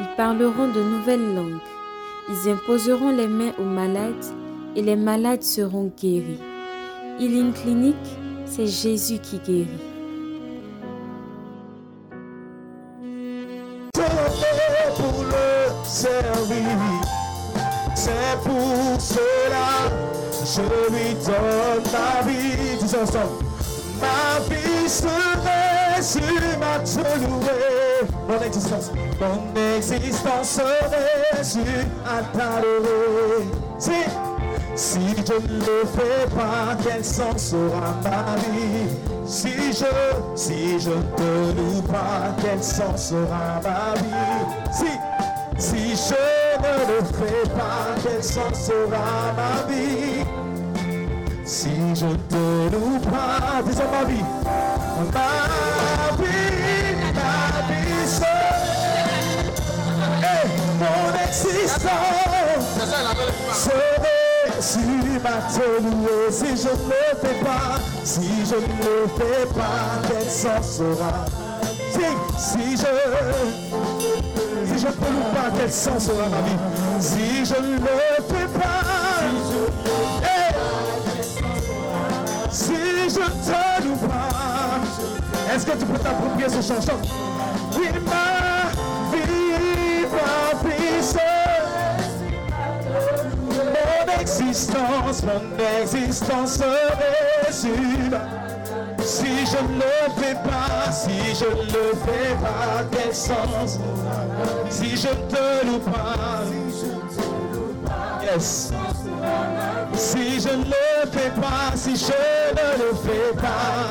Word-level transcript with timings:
ils 0.00 0.16
parleront 0.16 0.68
de 0.68 0.82
nouvelles 0.82 1.34
langues, 1.34 1.60
ils 2.28 2.50
imposeront 2.50 3.10
les 3.10 3.26
mains 3.26 3.52
aux 3.58 3.64
malades 3.64 4.24
et 4.76 4.82
les 4.82 4.96
malades 4.96 5.42
seront 5.42 5.92
guéris. 6.00 6.40
Healing 7.18 7.52
Clinic, 7.52 7.96
c'est 8.46 8.66
Jésus 8.66 9.18
qui 9.18 9.38
guérit. 9.38 9.68
C'est 17.94 18.38
pour 18.44 19.00
cela 19.00 19.90
je 20.44 20.60
lui 20.60 21.14
donne 21.24 21.82
vie. 22.26 22.74
Ensemble. 22.84 23.44
Ma 24.00 24.40
vie 24.48 24.88
ma. 26.60 27.83
Mon 28.26 28.40
existence, 28.40 28.90
mon 29.20 29.76
existence 29.76 30.48
serait 30.48 31.44
sur 31.44 31.60
à 32.06 32.22
t'adorer. 32.36 33.48
Si, 33.78 33.92
si 34.74 35.00
je 35.10 35.34
ne 35.34 35.58
le 35.60 35.84
fais 35.94 36.26
pas, 36.34 36.74
quel 36.82 37.04
sens 37.04 37.52
aura 37.52 37.94
ma 38.02 38.36
vie? 38.36 38.88
Si 39.26 39.72
je, 39.72 39.92
si 40.34 40.80
je 40.80 40.90
ne 40.90 41.02
te 41.16 41.56
loue 41.56 41.82
pas, 41.82 42.34
quel 42.42 42.62
sens 42.62 43.12
aura 43.12 43.60
ma 43.62 43.94
vie? 44.00 44.44
Si, 44.72 44.90
si 45.58 45.96
je 45.96 46.14
ne 46.62 46.74
le 46.88 47.04
fais 47.04 47.48
pas, 47.50 47.94
quel 48.02 48.22
sens 48.22 48.70
aura 48.70 49.32
ma 49.36 49.72
vie? 49.72 50.24
Si 51.44 51.70
je 51.94 52.06
te 52.06 52.74
loue 52.74 52.98
pas, 53.00 53.62
dis 53.66 53.76
ma 53.76 54.04
vie, 54.04 54.24
ma 55.12 56.16
vie, 56.16 56.63
existence 61.42 62.64
sur 63.52 63.72
ma. 64.02 64.08
Si 66.30 66.46
je 66.56 66.68
ne 66.68 66.74
fais 67.20 67.38
pas, 67.44 67.78
si 68.04 68.44
je 68.44 68.54
ne 68.56 69.06
fais 69.16 69.46
pas, 69.54 70.00
quel 70.08 70.28
sens 70.30 70.66
sera? 70.76 71.12
Si, 71.92 72.06
si 72.38 72.76
je 72.76 72.92
si 74.66 74.74
je 74.78 74.86
ne 74.86 74.92
loue 74.92 75.28
pas, 75.34 75.48
quel 75.56 75.72
sens 75.72 76.08
aura 76.08 76.28
ma 76.28 76.40
vie 76.42 76.58
Si 77.00 77.44
je 77.44 77.54
ne 77.54 77.76
le 77.76 78.22
fais 78.28 78.48
pas, 78.58 78.84
si 82.50 82.74
je 83.08 83.14
te 83.14 83.82
loue 83.86 83.96
pas, 83.96 84.28
est-ce 85.54 85.64
que 85.66 85.72
tu 85.72 85.86
peux 85.86 85.98
t'approprier 85.98 86.48
ce 86.48 86.62
Chante. 86.62 86.90
Oui, 87.76 87.86
ma 88.04 88.33
existence, 94.24 95.22
mon 95.22 95.42
existence 95.82 96.56
sur 97.50 97.68
si 99.00 99.28
je 99.46 99.58
ne 99.62 99.74
le 99.76 99.94
fais 100.16 100.34
pas, 100.34 100.90
si 100.90 101.34
je 101.34 101.44
ne 101.44 101.66
le 101.66 101.92
fais 102.04 102.34
pas, 102.40 102.84
quel 102.90 103.14
sens? 103.14 103.78
Si 104.70 104.96
je 104.96 105.08
ne 105.08 105.28
te 105.28 105.66
loue 105.66 105.78
pas, 105.78 106.42
yes. 108.22 108.72
Si 109.92 110.40
je 110.40 110.48
ne 110.48 110.64
le 110.64 111.10
fais 111.12 111.30
pas, 111.38 111.76
si 111.76 111.94
je 111.94 112.12
ne 112.56 112.68
le 112.78 112.94
fais 113.04 113.34
pas, 113.36 113.90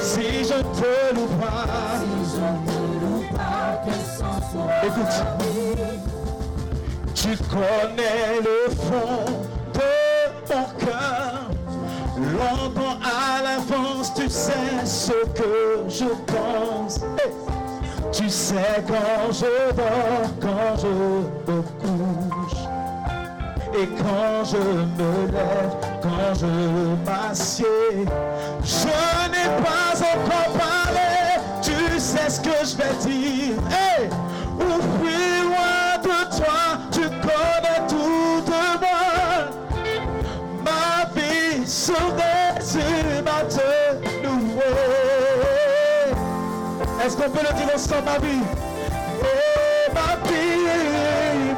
si 0.00 0.44
je 0.44 0.54
ne 0.54 0.62
te 0.62 1.14
loue 1.14 1.28
pas, 1.38 2.00
écoute, 4.82 5.14
tu 7.22 7.36
connais 7.44 8.40
le 8.40 8.74
fond 8.74 9.24
de 9.74 10.52
mon 10.52 10.64
cœur. 10.84 11.50
Longtemps 12.18 12.98
à 13.00 13.42
l'avance, 13.42 14.12
tu 14.14 14.28
sais 14.28 14.84
ce 14.84 15.12
que 15.32 15.84
je 15.88 16.06
pense. 16.26 17.00
Tu 18.10 18.28
sais 18.28 18.82
quand 18.88 19.32
je 19.32 19.72
dors, 19.76 20.30
quand 20.40 20.76
je 20.82 21.52
me 21.52 21.62
couche. 21.62 22.58
Et 23.80 23.86
quand 23.86 24.44
je 24.44 24.56
me 24.56 25.30
lève, 25.30 25.74
quand 26.02 26.34
je 26.34 26.96
m'assieds. 27.06 28.04
Je 28.64 28.86
n'ai 29.30 29.48
pas 29.62 29.96
encore 29.96 30.52
parlé, 30.58 31.40
tu 31.62 32.00
sais 32.00 32.28
ce 32.28 32.40
que 32.40 32.50
je 32.64 32.76
vais 32.76 32.94
dire. 33.06 33.62
Est-ce 47.12 47.20
qu'on 47.22 47.30
peut 47.30 47.46
le 47.46 47.54
dire 47.58 47.74
ensemble, 47.74 48.04
ma 48.06 48.18
vie? 48.26 48.40
Et 49.20 49.92
ma 49.92 50.16
vie, 50.26 50.64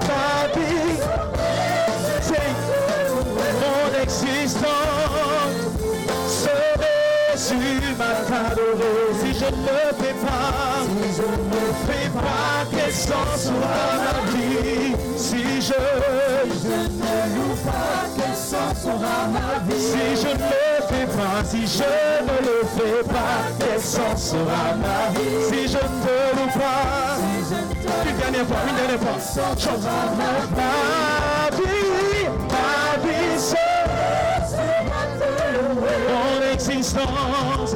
ma 0.00 0.48
vie, 0.52 0.98
c'est 2.20 2.50
mon 3.62 4.02
existence 4.02 4.58
serait 6.26 7.36
sur 7.36 7.54
ma 7.96 8.14
t'adorer. 8.26 9.14
Si 9.20 9.32
je 9.32 9.44
ne 9.44 9.76
fais 10.02 10.16
pas, 10.26 10.82
si 10.90 11.08
je 11.14 11.22
ne 11.22 11.64
fais 11.86 12.08
pas, 12.10 12.66
quel 12.72 12.92
sens 12.92 13.46
aura 13.46 13.86
ma 14.02 14.32
vie? 14.32 14.96
Si 15.16 15.62
je, 15.62 15.78
ne 16.66 16.78
loue 17.36 17.56
pas, 17.64 18.08
quel 18.16 18.34
sens 18.34 18.86
aura 18.86 19.28
ma 19.28 19.72
vie? 19.72 19.80
Si 19.80 20.20
je 20.20 20.30
ne 20.34 20.63
si 21.44 21.66
je 21.66 21.84
ne 22.24 22.36
le 22.46 22.58
fais 22.76 23.02
pas, 23.08 23.36
quel 23.58 23.80
sens 23.80 24.34
aura 24.34 24.74
ma 24.76 25.10
vie? 25.18 25.44
Si 25.48 25.68
je 25.68 25.76
ne 25.76 25.98
te 26.02 26.16
loue 26.36 26.52
pas, 26.58 27.18
une 28.08 28.16
dernière 28.16 28.46
fois, 28.46 28.56
une 28.68 28.76
dernière 28.76 29.00
fois, 29.00 29.18
chante. 29.58 29.82
Ma 30.56 31.50
vie, 31.56 32.26
ma 32.50 32.78
vie 33.06 33.38
seule, 33.38 33.90
mon 36.08 36.52
existence 36.52 37.74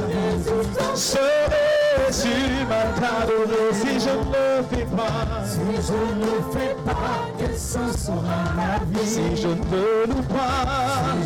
serait 0.95 1.68
sur 2.11 2.67
ma 2.67 2.83
t'adorer 2.99 3.73
si 3.73 3.99
je 3.99 4.09
ne 4.09 4.23
le 4.33 4.63
fais 4.69 4.87
pas. 4.95 5.45
Si 5.45 5.59
je 5.87 5.99
ne 6.15 6.25
le 6.25 6.37
fais 6.51 6.75
pas, 6.85 7.19
quel 7.37 7.57
sens 7.57 8.09
aura 8.09 8.41
ma 8.55 8.71
vie? 8.91 9.07
Si 9.07 9.35
je 9.35 9.47
ne 9.47 9.55
te 9.55 9.83
loue 10.09 10.23
pas, 10.23 10.63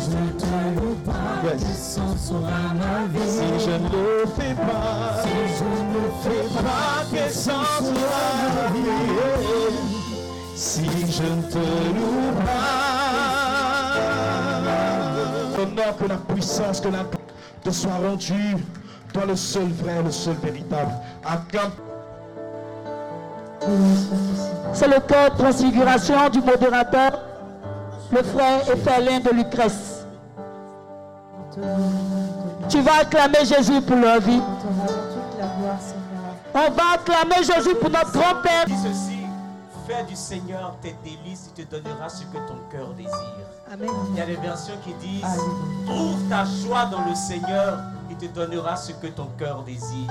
si 0.00 0.10
je 0.10 0.16
ne 0.16 0.30
te 0.38 0.80
loue 0.80 0.98
pas, 1.04 1.28
quel 1.42 1.60
sens 1.74 2.30
aura 2.32 2.62
ma 2.74 2.94
vie? 3.12 3.28
Si 3.28 3.48
je 3.64 3.70
ne 3.70 3.88
le 3.88 4.26
fais 4.36 4.54
pas, 4.54 5.22
si 5.22 5.34
je 5.58 5.64
ne 5.64 5.94
le 5.94 6.04
fais 6.22 6.46
pas, 6.54 7.04
quel 7.12 7.30
sens 7.30 7.80
aura 7.80 8.26
ma 8.54 8.66
vie? 8.72 8.84
Si 10.56 10.84
je 10.84 11.22
ne 11.22 11.42
te 11.50 11.58
loue 11.58 12.32
pas, 12.44 12.84
l'honneur 15.56 15.96
que 15.96 16.06
la 16.08 16.16
puissance, 16.16 16.80
que 16.80 16.88
la 16.88 17.04
te 17.62 17.70
soit 17.70 17.98
rendue 18.06 18.56
toi 19.14 19.24
le 19.26 19.36
seul 19.36 19.68
vrai, 19.68 20.02
le 20.02 20.10
seul 20.10 20.34
véritable. 20.34 20.92
Acclame 21.24 21.70
C'est 24.74 24.88
le 24.88 25.00
cœur 25.00 25.30
de 25.30 25.38
transfiguration 25.38 26.28
du 26.30 26.40
modérateur, 26.40 27.20
le 28.10 28.22
frère 28.24 28.68
Ephelin 28.68 29.20
de 29.20 29.30
Lucrèce. 29.30 30.04
Tu 32.68 32.80
vas 32.80 33.00
acclamer 33.02 33.44
Jésus 33.44 33.80
pour 33.82 33.96
leur 33.96 34.20
vie. 34.20 34.42
On 36.52 36.70
va 36.72 36.82
acclamer 36.94 37.44
Jésus 37.44 37.74
pour 37.76 37.90
notre 37.90 38.12
grand-père. 38.12 38.64
Dis 38.66 38.74
ceci, 38.82 39.20
fais 39.86 40.02
du 40.04 40.16
Seigneur 40.16 40.76
tes 40.82 40.96
délices, 41.04 41.50
il 41.56 41.64
te 41.64 41.76
donnera 41.76 42.08
ce 42.08 42.22
que 42.24 42.38
ton 42.48 42.58
cœur 42.70 42.88
désire. 42.94 43.12
Amen. 43.72 43.88
Il 44.10 44.18
y 44.18 44.20
a 44.20 44.26
des 44.26 44.36
versions 44.36 44.74
qui 44.84 44.92
disent, 44.94 45.40
trouve 45.86 46.28
ta 46.28 46.44
joie 46.44 46.86
dans 46.86 47.04
le 47.08 47.14
Seigneur, 47.14 47.78
il 48.10 48.16
te 48.16 48.26
donnera 48.26 48.76
ce 48.76 48.92
que 48.92 49.06
ton 49.06 49.28
cœur 49.38 49.62
désire. 49.62 50.10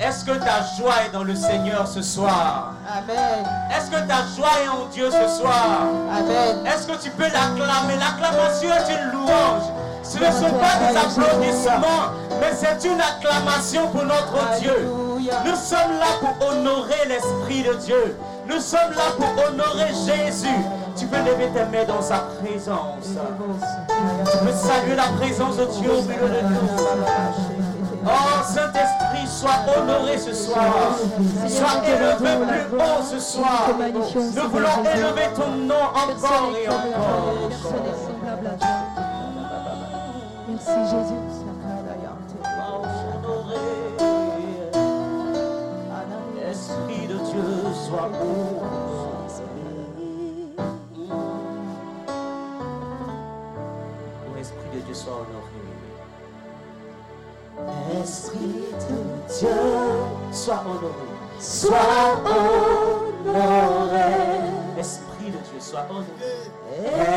Est-ce 0.00 0.24
que 0.24 0.32
ta 0.32 0.62
joie 0.76 0.94
est 1.06 1.12
dans 1.12 1.22
le 1.22 1.34
Seigneur 1.34 1.86
ce 1.86 2.02
soir? 2.02 2.72
Amen. 2.88 3.46
Est-ce 3.70 3.90
que 3.90 4.08
ta 4.08 4.24
joie 4.36 4.50
est 4.64 4.68
en 4.68 4.86
Dieu 4.86 5.10
ce 5.10 5.40
soir? 5.40 5.82
Amen. 6.18 6.66
Est-ce 6.66 6.86
que 6.86 7.00
tu 7.00 7.10
peux 7.10 7.22
l'acclamer? 7.22 7.96
L'acclamation 7.98 8.70
est 8.70 8.92
une 8.92 9.12
louange. 9.12 9.62
Ce 10.02 10.18
ne 10.18 10.32
sont 10.32 10.54
pas 10.58 10.76
des 10.80 10.96
applaudissements, 10.96 12.10
mais 12.40 12.52
c'est 12.52 12.88
une 12.88 13.00
acclamation 13.00 13.88
pour 13.88 14.02
notre 14.02 14.58
Dieu. 14.60 14.90
Nous 15.44 15.54
sommes 15.54 15.98
là 15.98 16.06
pour 16.20 16.48
honorer 16.48 17.06
l'Esprit 17.08 17.62
de 17.62 17.74
Dieu. 17.74 18.18
Nous 18.48 18.60
sommes 18.60 18.90
là 18.96 19.12
pour 19.16 19.28
honorer 19.44 19.92
Jésus. 20.04 20.48
Tu 20.96 21.06
peux 21.06 21.18
lever 21.18 21.48
tes 21.54 21.64
mains 21.64 21.84
dans 21.86 22.02
sa 22.02 22.18
présence. 22.40 23.08
Tu 23.08 24.38
peux 24.44 24.52
saluer 24.52 24.94
la 24.96 25.08
présence 25.18 25.56
de 25.56 25.64
Dieu 25.66 25.90
au 25.90 26.02
milieu 26.02 26.28
de 26.28 26.40
nous. 26.48 26.68
Oh 28.04 28.42
Saint-Esprit, 28.44 29.26
sois 29.26 29.60
honoré 29.76 30.18
ce 30.18 30.34
soir. 30.34 30.96
Sois 31.48 31.82
élevé 31.86 32.46
plus 32.46 32.76
haut 32.76 33.02
ce 33.02 33.18
soir. 33.18 33.68
Nous 33.78 34.48
voulons 34.50 34.84
élever 34.94 35.28
ton 35.36 35.50
nom 35.56 35.84
encore 35.94 36.52
et 36.58 36.68
encore. 36.68 37.50
Merci 40.48 40.70
Jésus. 40.90 41.14
Esprit 46.50 47.06
de 47.06 47.14
Dieu, 47.14 47.44
sois 47.72 48.08
honoré. 48.08 48.91
Honoré. 55.22 55.62
Esprit 58.02 58.72
de 58.88 58.98
Dieu, 59.38 59.62
sois 60.32 60.62
honoré. 60.66 61.08
Sois 61.38 62.16
honoré. 62.24 64.10
Esprit 64.78 65.26
de 65.26 65.38
Dieu, 65.38 65.60
sois 65.60 65.86
honoré. 65.90 66.06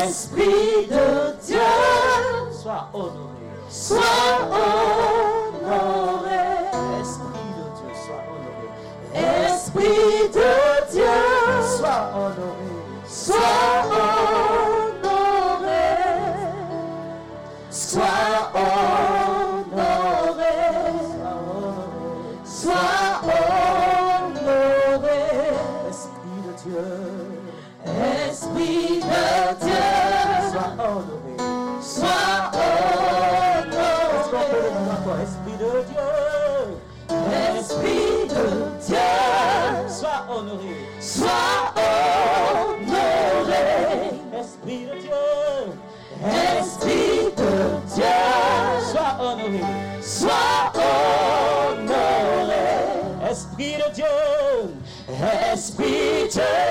Esprit 0.04 0.86
de 0.88 1.06
Dieu, 1.46 2.52
sois 2.52 2.88
honoré. 2.92 3.46
Sois 3.68 4.40
honoré. 5.62 6.44
Esprit 7.00 7.50
de 7.56 7.64
Dieu, 7.76 7.92
sois 8.06 8.22
honoré. 8.30 8.66
Esprit 9.46 10.20
de 10.32 10.52
Dieu, 10.92 11.18
sois 11.78 12.02
honoré. 12.14 12.70
Sois 13.06 13.84
honoré. 13.86 14.15
Esprit 55.66 56.30
de 56.32 56.66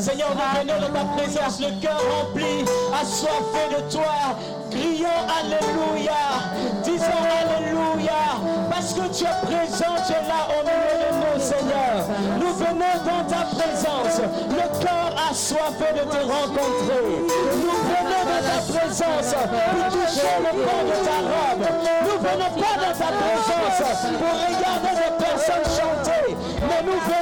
Seigneur, 0.00 0.30
nous 0.34 0.60
venons 0.60 0.80
de 0.80 0.92
ta 0.94 1.04
présence, 1.14 1.60
le 1.60 1.78
cœur 1.78 2.00
rempli, 2.10 2.64
assoiffé 2.98 3.68
de 3.68 3.92
toi. 3.92 4.32
Crions 4.70 5.20
Alléluia. 5.28 6.48
Disons 6.82 7.20
Alléluia. 7.20 8.40
Parce 8.70 8.94
que 8.94 9.04
tu 9.12 9.24
es 9.24 9.38
présent, 9.44 9.92
tu 10.06 10.12
es 10.12 10.24
là 10.26 10.48
au 10.56 10.64
milieu 10.64 10.96
de 11.04 11.10
nous, 11.20 11.38
Seigneur. 11.38 12.00
Nous 12.40 12.54
venons 12.54 12.96
dans 13.04 13.24
ta 13.28 13.44
présence. 13.52 14.20
Le 14.48 14.66
cœur 14.80 15.12
assoiffé 15.30 15.92
de 15.92 16.04
te 16.08 16.16
rencontrer. 16.16 17.20
Nous 17.60 17.78
venons 17.92 18.24
dans 18.24 18.42
ta 18.48 18.72
présence 18.72 19.34
pour 19.36 19.84
toucher 19.92 20.32
le 20.40 20.52
corps 20.64 20.86
de 20.88 20.96
ta 21.04 21.18
robe. 21.28 21.66
Nous 22.04 22.18
venons 22.18 22.52
pas 22.56 22.76
dans 22.80 22.96
ta 22.96 23.10
présence 23.20 24.00
pour 24.16 24.32
regarder 24.32 24.94
les 24.96 25.12
personnes 25.24 25.68
chanter. 25.76 26.36
Mais 26.62 26.82
nous 26.86 27.00
venons 27.00 27.19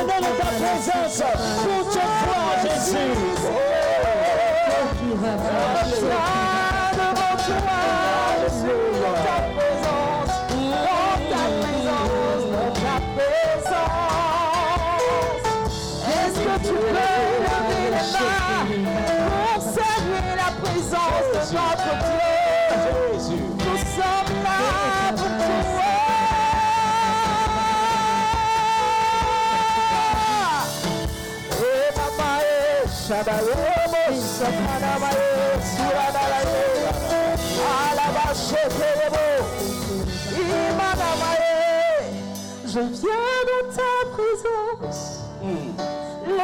Nous 0.00 0.08
venons 0.08 0.34
dans 0.38 1.84
ta 1.84 1.93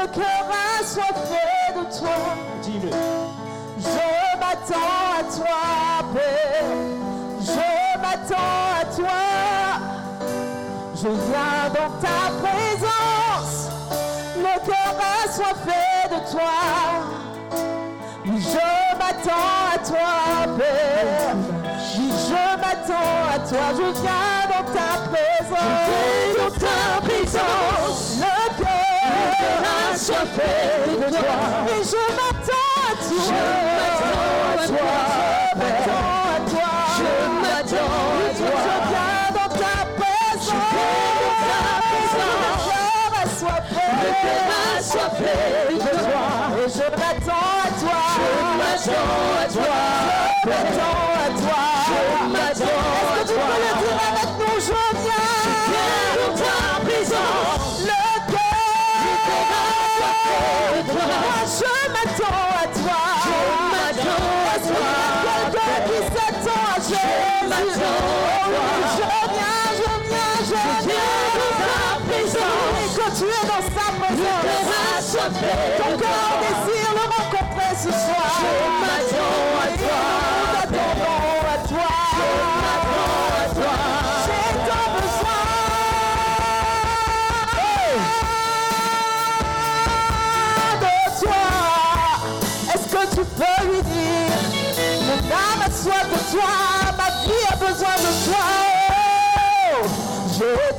le 0.01 0.07
cœur 0.09 0.47
assoiffé 0.81 1.45
de 1.77 1.99
toi. 1.99 2.17
Dis-le. 2.63 2.91
Je 3.79 4.39
m'attends 4.39 4.99
à 5.19 5.23
toi, 5.25 5.61
Père. 6.15 6.71
Je 7.41 7.99
m'attends 8.01 8.61
à 8.81 8.85
toi. 8.97 9.21
Je 10.95 11.09
viens 11.09 11.69
dans 11.75 11.93
ta 12.01 12.19
présence. 12.41 13.69
Le 14.37 14.55
cœur 14.67 14.95
assoiffé 15.25 15.83
de 16.11 16.31
toi. 16.31 16.57
Je 18.25 18.65
m'attends 18.99 19.51
à 19.75 19.79
toi, 19.79 20.57
Père. 20.59 21.37
Je 21.79 22.43
m'attends 22.61 23.21
à 23.35 23.39
toi. 23.49 23.67
Je 23.77 24.01
viens 24.01 24.41
dans 24.49 24.67
ta 24.73 24.91
présence. 25.11 25.59
Je 26.27 26.39
viens 26.39 26.45
dans 26.45 26.55
ta 26.59 27.01
présence. 27.07 27.80
Cœur 30.11 30.23
assoiffé 30.23 30.53
de 30.97 31.09
toi. 31.17 31.37
Et 31.69 31.83
je 31.85 32.03
m'attends 32.17 32.71
à 32.81 32.95
toi. 32.97 33.23
Je 33.23 33.33
m'attends 34.57 34.71
à 34.71 34.71
toi. 34.71 35.07
Je 35.31 35.65
m'attends 35.71 36.07
à 36.11 36.47
toi. 36.51 36.71
Je 36.97 37.11
m'attends 37.41 37.91
à 37.91 38.35
toi. 38.35 38.51
Je 38.51 38.75
viens 38.91 39.27
dans 39.35 39.51
ta 39.55 39.77
présence. 39.99 40.47
Je 40.47 40.57
viens 40.61 41.07
dans 41.21 41.39
ta 41.51 41.65
présence. 41.81 42.27
Le 42.43 42.71
cœur 42.71 43.13
assoiffé. 43.23 43.87
Le 44.01 44.11
cœur 44.25 44.51
assoiffé 44.79 45.35
de 45.71 45.93
toi. 46.05 46.25
Et 46.59 46.69
je 46.69 46.87
m'attends 47.01 47.49
à 47.51 47.71
toi. 47.81 47.99
Je 48.17 48.29
m'attends 48.59 49.15
à 49.39 49.53
toi. 49.53 50.10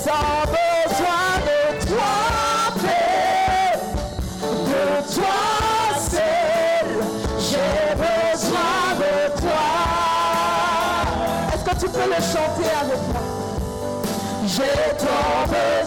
Tant 0.06 0.46
besoin 0.48 1.30
de 1.48 1.86
toi, 1.88 2.16
Père. 2.82 3.80
De 4.42 5.14
toi 5.14 5.40
seul, 6.00 6.90
j'ai 7.38 7.96
besoin 7.96 8.82
de 8.98 9.14
toi. 9.40 9.68
Est-ce 11.54 11.64
que 11.64 11.76
tu 11.86 11.88
peux 11.92 12.08
le 12.10 12.22
chanter 12.22 12.70
avec 12.82 13.02
moi? 13.12 13.24
J'ai 14.46 14.76
tant 14.98 15.46
besoin 15.48 15.81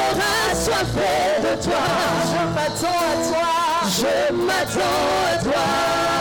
cœur 0.00 0.16
assoiffé 0.50 1.12
de 1.42 1.52
toi. 1.62 1.84
Je 2.32 2.40
m'attends 2.54 3.00
à 3.00 3.16
toi. 3.28 3.50
Je 3.98 4.32
m'attends 4.34 5.06
à 5.26 5.38
toi. 5.44 5.64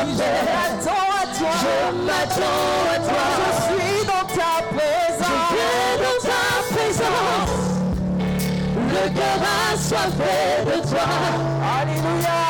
Je 0.03 0.29
m'attends 0.49 1.09
à 1.15 1.37
toi. 1.37 1.53
Je 1.63 1.75
m'attends 2.07 2.67
à 2.93 2.99
toi. 3.07 3.25
Je 3.39 3.49
suis 3.65 3.99
dans 4.05 4.27
ta 4.37 4.53
présence. 4.75 5.49
Je 5.51 5.67
dans 6.03 6.19
ta 6.29 6.43
présence. 6.73 7.53
Le 8.93 9.03
cœur 9.17 9.41
assoiffé 9.73 10.37
de 10.65 10.77
toi. 10.89 11.07
Alléluia. 11.79 12.41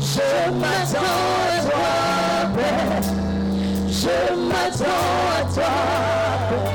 Je 0.00 0.50
m'attends 0.50 1.18
à 1.48 1.62
toi, 1.68 1.92
Père. 2.56 3.02
Je 3.88 4.34
m'attends 4.34 5.10
à 5.36 5.54
toi. 5.54 5.74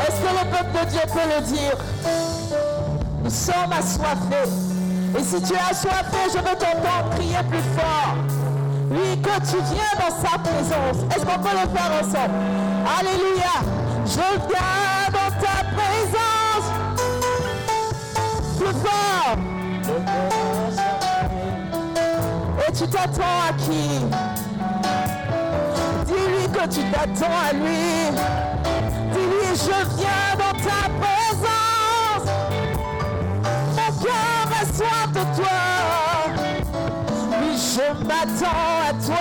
Est-ce 0.07 0.19
que 0.21 0.31
le 0.39 0.45
peuple 0.51 0.73
de 0.79 0.91
Dieu 0.91 1.05
peut 1.13 1.29
le 1.35 1.41
dire? 1.53 1.77
Nous 3.27 3.33
sommes 3.33 3.73
assoiffés. 3.77 4.49
Et 5.19 5.21
si 5.21 5.41
tu 5.41 5.53
es 5.53 5.57
assoiffé, 5.69 6.29
je 6.31 6.37
veux 6.37 6.55
t'entendre 6.55 7.09
crier 7.13 7.43
plus 7.49 7.59
fort. 7.77 8.15
Oui, 8.89 9.21
que 9.21 9.35
tu 9.41 9.57
viens 9.63 9.95
dans 9.99 10.15
sa 10.15 10.37
présence. 10.39 11.03
Est-ce 11.13 11.25
qu'on 11.25 11.37
peut 11.37 11.51
le 11.51 11.67
faire 11.77 11.91
ensemble? 11.99 12.35
Alléluia. 12.97 13.55
Je 14.05 14.27
viens 14.47 15.09
dans 15.11 15.31
ta 15.41 15.57
présence. 15.75 16.67
Plus 18.57 18.75
fort. 18.79 19.35
Et 22.65 22.71
tu 22.71 22.87
t'attends 22.87 23.41
à 23.49 23.53
qui? 23.57 24.05
Dis-lui 26.05 26.45
que 26.47 26.65
tu 26.69 26.81
t'attends 26.93 27.39
à 27.45 27.51
lui. 27.51 27.91
Dis-lui, 29.11 29.49
je 29.53 29.97
viens 29.97 30.31
dans 30.37 30.57
ta 30.59 30.87
présence. 30.97 31.26
Soif 34.77 35.11
de 35.11 35.23
toi. 35.35 35.57
Oui, 37.41 37.57
je 37.57 37.87
m'attends 38.05 38.71
à 38.87 38.93
toi. 39.05 39.16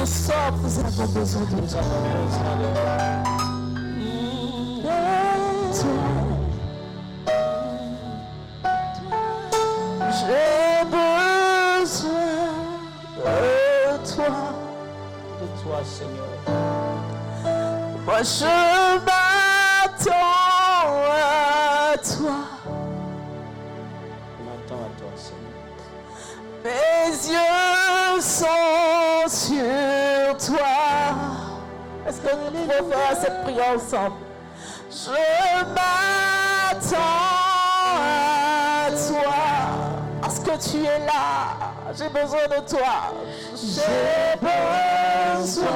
Nous 0.00 0.06
sommes, 0.06 0.62
nous 0.62 0.78
avons 0.78 1.06
besoin 1.12 1.42
de 1.42 1.68
toi. 1.68 1.82
J'ai 10.10 10.84
besoin 10.86 12.12
de 13.24 13.98
toi. 14.06 14.30
De 15.40 15.46
toi, 15.62 15.78
Seigneur. 15.84 16.32
Moi 18.06 18.20
je 18.22 19.19
Cette 33.20 33.42
prière 33.42 33.74
ensemble? 33.74 34.16
Je 34.90 35.10
m'attends 35.74 36.96
à 38.06 38.90
toi. 38.90 39.40
Parce 40.22 40.38
que 40.38 40.70
tu 40.70 40.84
es 40.84 40.98
là. 41.00 41.72
J'ai 41.96 42.08
besoin 42.08 42.46
de 42.46 42.60
toi. 42.68 43.12
J'ai 43.54 44.36
besoin 44.40 45.66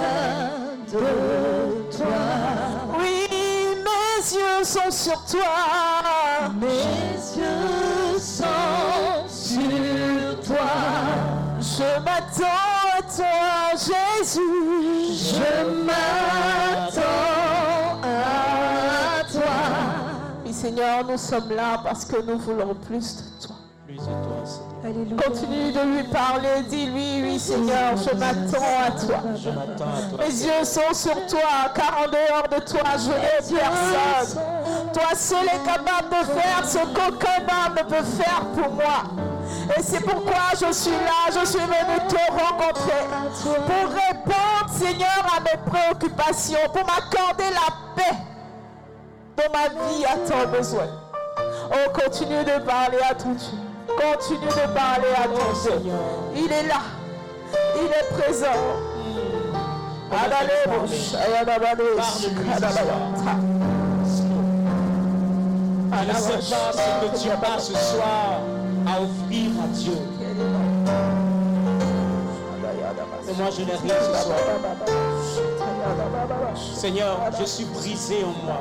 de 0.92 1.96
toi. 1.96 2.20
Oui, 2.98 3.28
mes 3.30 4.36
yeux 4.36 4.64
sont 4.64 4.90
sur 4.90 5.24
toi. 5.24 5.54
Mes 6.60 6.66
yeux 7.36 8.18
sont 8.18 9.28
sur 9.28 10.40
toi. 10.46 10.70
Je 11.60 12.00
m'attends 12.00 12.73
Jésus. 13.76 14.40
Je 15.34 15.84
m'attends 15.84 17.00
à 18.02 19.24
toi. 19.30 19.42
Oui, 20.44 20.52
Seigneur, 20.52 21.04
nous 21.08 21.18
sommes 21.18 21.50
là 21.50 21.80
parce 21.82 22.04
que 22.04 22.20
nous 22.22 22.38
voulons 22.38 22.74
plus 22.74 23.16
de 23.16 23.46
toi. 23.46 23.53
Continue 23.86 25.72
de 25.72 25.80
lui 25.80 26.04
parler. 26.04 26.62
Dis-lui, 26.68 27.22
oui, 27.22 27.38
Seigneur, 27.38 27.96
je 27.96 28.16
m'attends 28.16 28.64
à 28.82 28.90
toi. 28.92 29.22
Mes 30.18 30.44
yeux 30.44 30.64
sont 30.64 30.94
sur 30.94 31.26
toi, 31.26 31.70
car 31.74 31.98
en 32.00 32.06
dehors 32.06 32.48
de 32.48 32.64
toi, 32.64 32.96
je 32.96 33.10
n'ai 33.10 33.58
personne. 33.60 34.40
Toi 34.92 35.14
seul 35.14 35.44
est 35.44 35.64
capable 35.66 36.08
de 36.10 36.24
faire 36.32 36.66
ce 36.66 36.78
qu'aucun 36.78 37.42
homme 37.42 37.74
ne 37.76 37.82
peut 37.82 38.04
faire 38.04 38.42
pour 38.56 38.72
moi. 38.72 39.04
Et 39.76 39.82
c'est 39.82 40.00
pourquoi 40.00 40.52
je 40.52 40.72
suis 40.72 40.90
là, 40.90 41.28
je 41.28 41.46
suis 41.46 41.58
venu 41.58 41.98
te 42.08 42.32
rencontrer 42.32 43.04
pour 43.42 43.90
répondre, 43.90 44.70
Seigneur, 44.70 45.26
à 45.36 45.40
mes 45.40 45.70
préoccupations, 45.70 46.58
pour 46.72 46.86
m'accorder 46.86 47.50
la 47.50 48.02
paix 48.02 48.16
dont 49.36 49.52
ma 49.52 49.68
vie 49.68 50.04
a 50.06 50.16
tant 50.26 50.50
besoin. 50.50 50.86
Oh, 51.70 51.90
continue 51.92 52.44
de 52.44 52.64
parler 52.64 52.98
à 53.08 53.14
ton 53.14 53.32
Dieu. 53.32 53.63
Continue 53.86 54.46
de 54.46 54.74
parler 54.74 55.12
à 55.16 55.24
ton 55.24 55.52
Dieu. 55.80 55.92
Il 56.34 56.52
est 56.52 56.66
là. 56.66 56.80
Il 57.76 57.86
est 57.86 58.08
présent. 58.18 58.46
Adalabata. 60.12 60.64
Je 65.92 66.10
ne 66.10 66.14
sais 66.14 66.54
pas 66.54 66.72
ce 66.72 66.88
que 67.00 67.22
tu 67.22 67.30
as 67.30 67.58
ce 67.58 67.72
soir 67.72 68.40
à 68.86 69.00
offrir 69.00 69.50
à 69.62 69.66
Dieu. 69.68 69.98
Mais 73.26 73.32
moi, 73.32 73.48
je 73.50 73.62
n'ai 73.62 73.72
rien 73.72 73.94
ce 74.00 74.24
soir. 74.24 74.38
Seigneur, 76.74 77.18
je 77.38 77.44
suis 77.44 77.64
brisé 77.64 78.24
en 78.24 78.46
moi. 78.46 78.60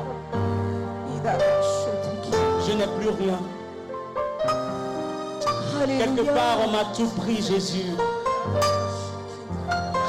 Je 2.65 2.71
n'ai 2.73 2.87
plus 2.99 3.09
rien. 3.09 3.39
Quelque 5.81 6.21
part, 6.21 6.59
on 6.65 6.71
m'a 6.71 6.85
tout 6.95 7.09
pris, 7.21 7.41
Jésus. 7.41 7.85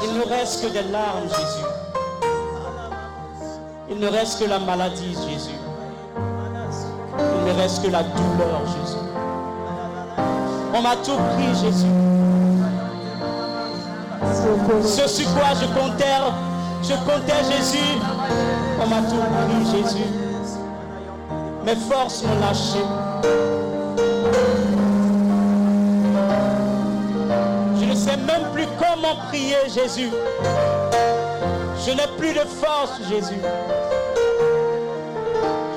Il 0.03 0.17
ne 0.17 0.23
reste 0.25 0.61
que 0.61 0.67
des 0.67 0.83
larmes, 0.91 1.23
Jésus. 1.23 1.65
Il 3.89 3.99
ne 3.99 4.07
reste 4.07 4.39
que 4.43 4.49
la 4.49 4.59
maladie, 4.59 5.15
Jésus. 5.27 5.55
Il 7.19 7.53
ne 7.53 7.59
reste 7.59 7.83
que 7.83 7.91
la 7.91 8.03
douleur, 8.03 8.61
Jésus. 8.65 8.97
On 10.73 10.81
m'a 10.81 10.95
tout 10.97 11.17
pris, 11.35 11.55
Jésus. 11.55 11.87
Ce 14.83 15.07
sur 15.07 15.33
quoi 15.33 15.53
je 15.59 15.65
comptais, 15.67 16.05
je 16.83 16.93
comptais 16.93 17.43
Jésus. 17.51 17.99
On 18.81 18.87
m'a 18.87 19.01
tout 19.01 19.15
pris, 19.17 19.65
Jésus. 19.71 20.09
Mes 21.65 21.75
forces 21.75 22.23
m'ont 22.23 22.39
lâché. 22.39 22.79
Plus 28.55 28.67
comment 28.79 29.15
prier, 29.27 29.57
Jésus. 29.67 30.09
Je 31.85 31.91
n'ai 31.91 32.07
plus 32.17 32.33
de 32.33 32.39
force, 32.39 33.01
Jésus. 33.09 33.41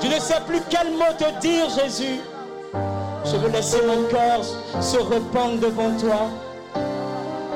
Je 0.01 0.07
ne 0.07 0.19
sais 0.19 0.39
plus 0.47 0.61
quel 0.69 0.91
mot 0.91 1.13
te 1.17 1.39
dire, 1.41 1.67
Jésus. 1.69 2.21
Je 3.25 3.35
veux 3.35 3.49
laisser 3.49 3.81
mon 3.85 4.07
cœur 4.07 4.39
se 4.81 4.97
répandre 4.97 5.59
devant 5.59 5.91
toi. 5.99 6.29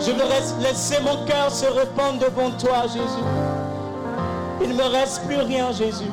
Je 0.01 0.11
veux 0.11 0.61
laisser 0.61 0.99
mon 1.01 1.25
cœur 1.25 1.49
se 1.49 1.67
répandre 1.67 2.19
devant 2.19 2.51
toi, 2.51 2.83
Jésus. 2.83 3.25
Il 4.61 4.69
ne 4.69 4.73
me 4.75 4.83
reste 4.83 5.25
plus 5.25 5.39
rien, 5.39 5.71
Jésus. 5.71 6.11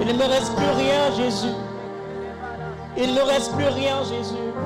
Il 0.00 0.08
ne 0.08 0.12
me 0.12 0.24
reste 0.24 0.52
plus 0.56 0.72
rien, 0.76 1.14
Jésus. 1.16 1.54
Il 2.96 3.14
ne 3.14 3.20
me 3.20 3.22
reste 3.22 3.52
plus 3.54 3.68
rien, 3.68 4.02
Jésus. 4.02 4.63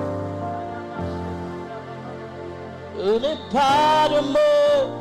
Je 3.09 3.15
n'ai 3.15 3.39
pas 3.51 4.07
de 4.11 4.21
mots. 4.21 4.93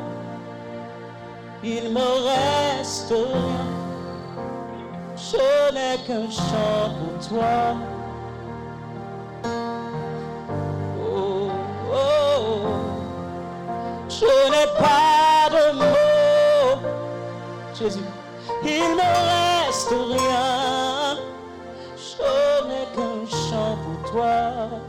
Il 1.62 1.92
me 1.92 2.08
reste 2.30 3.10
rien. 3.10 3.66
Je 5.14 5.74
n'ai 5.74 5.98
qu'un 6.06 6.30
chant 6.30 6.88
pour 6.98 7.28
toi. 7.28 7.76
Oh, 11.04 11.50
oh, 11.92 11.92
oh. 11.92 12.60
Je 14.08 14.32
n'ai 14.52 14.66
pas 14.78 15.50
de 15.50 15.64
mots. 15.76 16.80
Jésus, 17.74 18.08
il 18.64 18.88
me 18.96 19.10
reste 19.34 19.90
rien. 19.90 21.18
Je 21.98 22.68
n'ai 22.68 22.86
qu'un 22.94 23.26
chant 23.28 23.76
pour 23.84 24.12
toi. 24.12 24.87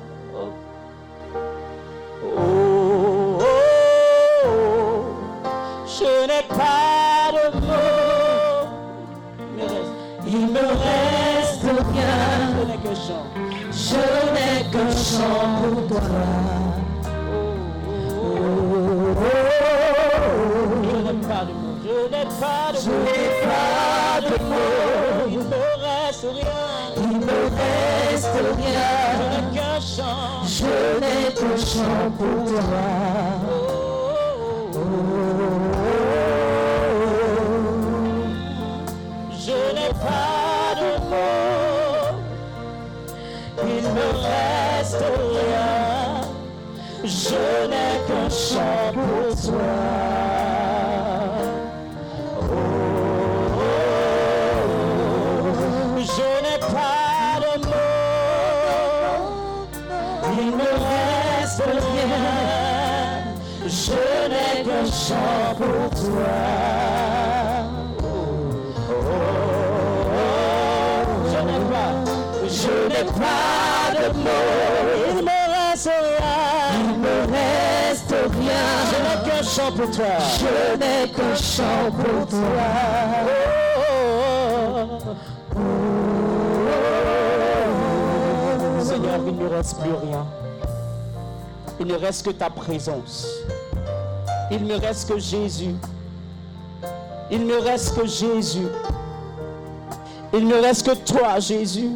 Je 12.60 12.66
n'ai 12.66 12.78
qu'un 12.78 12.96
chant. 12.96 13.26
Je 13.72 13.96
n'ai 14.34 14.70
qu'un 14.72 14.92
chant 14.92 15.62
pour 15.62 15.88
toi. 15.88 16.02
Je 20.84 20.96
n'ai 20.98 21.28
pas 21.28 21.46
de 21.46 21.54
mots, 21.54 21.78
je 21.84 21.96
n'ai 22.12 22.26
pas 22.26 22.72
de 22.74 22.78
Je 22.80 22.90
mots. 22.90 23.04
n'ai 23.06 23.28
pas 23.46 24.22
de 24.22 24.44
mots, 24.44 25.28
Il 25.30 25.38
me 25.40 25.62
reste 25.86 26.26
rien, 26.34 26.62
il 26.98 27.18
me 27.20 27.38
reste 27.56 28.30
je 28.36 28.40
rien. 28.62 28.90
n'ai 29.30 29.58
qu'un 29.58 29.80
chant. 29.80 30.44
Je 30.46 30.66
n'ai 31.00 31.34
qu'un 31.34 31.58
chant 31.58 32.12
pour 32.18 32.52
toi. 32.52 33.70
Je 39.32 39.52
n'ai 39.76 39.90
pas 39.94 40.39
me 43.94 44.08
reste 44.28 45.04
rien. 45.18 46.22
Je 47.04 47.42
n'ai 47.70 47.94
qu'un 48.08 48.30
chant 48.30 48.92
pour 48.94 49.26
toi. 49.42 49.76
Oh, 55.52 55.98
je 55.98 56.28
n'ai 56.44 56.60
pas 56.60 57.40
de 57.42 57.52
mots, 57.66 59.24
il 60.40 60.52
me 60.56 60.72
reste 60.90 61.64
rien. 61.64 62.26
Je 63.66 64.02
n'ai 64.30 64.52
qu'un 64.66 64.86
chant 64.86 65.56
pour 65.58 65.84
toi. 66.00 66.38
Je 71.32 71.40
n'ai 71.48 71.62
pas, 71.72 71.92
je 72.48 72.74
n'ai 72.90 73.06
pas 73.20 73.49
pour 79.80 79.92
toi. 79.92 80.06
Je 80.40 80.78
n'ai 80.78 81.10
qu'un 81.12 81.36
chant 81.36 81.92
pour 81.92 82.28
toi. 82.28 82.40
Seigneur, 88.82 89.20
il 89.26 89.38
ne 89.38 89.48
reste 89.48 89.80
plus 89.80 89.92
rien. 89.92 90.26
Il 91.80 91.88
ne 91.88 91.96
reste 91.96 92.26
que 92.26 92.32
ta 92.32 92.50
présence. 92.50 93.28
Il 94.52 94.66
ne 94.66 94.76
reste 94.76 95.10
que 95.10 95.18
Jésus. 95.18 95.76
Il 97.32 97.46
ne 97.46 97.56
reste 97.56 97.96
que 97.98 98.06
Jésus. 98.06 98.68
Il 100.34 100.48
ne 100.48 100.56
reste 100.56 100.86
que 100.86 100.96
toi, 100.96 101.40
Jésus. 101.40 101.92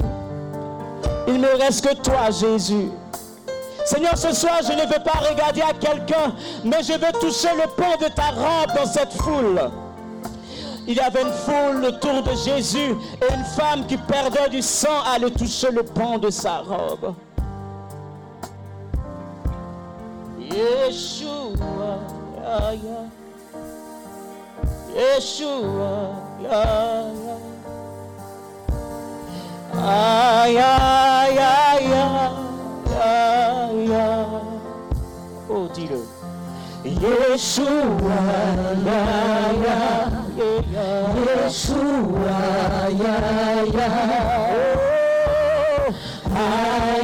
Il 1.28 1.42
ne 1.42 1.48
reste 1.60 1.86
que 1.86 1.96
toi, 1.96 2.30
Jésus. 2.32 2.90
Seigneur, 3.86 4.18
ce 4.18 4.34
soir, 4.34 4.60
je 4.66 4.72
ne 4.74 4.82
veux 4.82 5.04
pas 5.04 5.20
regarder 5.30 5.62
à 5.62 5.74
quelqu'un, 5.74 6.34
mais 6.64 6.82
je 6.84 6.94
veux 6.94 7.12
toucher 7.20 7.50
le 7.56 7.68
pont 7.70 7.98
de 8.00 8.08
ta 8.10 8.32
rampe 8.32 8.74
dans 8.76 8.86
cette 8.86 9.14
foule. 9.14 9.60
Il 10.88 10.96
y 10.96 11.00
avait 11.00 11.22
une 11.22 11.32
foule 11.32 11.86
autour 11.86 12.24
de 12.24 12.32
Jésus 12.36 12.96
et 13.22 13.34
une 13.34 13.46
femme 13.46 13.86
qui 13.88 13.98
perdait 13.98 14.50
du 14.50 14.62
sang 14.62 15.02
allait 15.14 15.32
toucher 15.32 15.72
le 15.72 15.84
pont 15.84 16.18
de 16.18 16.30
sa 16.30 16.58
robe. 16.60 17.14
Yeshua, 20.40 22.00
ya, 22.38 22.74
ya. 22.74 23.00
Yeshua, 24.96 26.14
Yeshua, 36.84 38.20
ya, 38.86 39.02
ya, 39.64 39.78
ya, 40.36 40.50
ya. 40.74 40.88
Yeshua, 41.16 42.40
ya, 42.92 43.16
ya. 43.72 43.90
Oh, 44.52 45.94
Ay, 46.36 47.02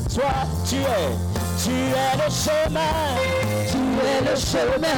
toi. 0.00 0.32
Tu 0.68 0.76
es, 0.76 1.16
tu 1.62 1.70
es 1.70 2.16
le 2.16 2.30
chemin. 2.30 2.80
Tu 3.70 3.78
es 3.78 4.20
le 4.24 4.36
chemin, 4.36 4.88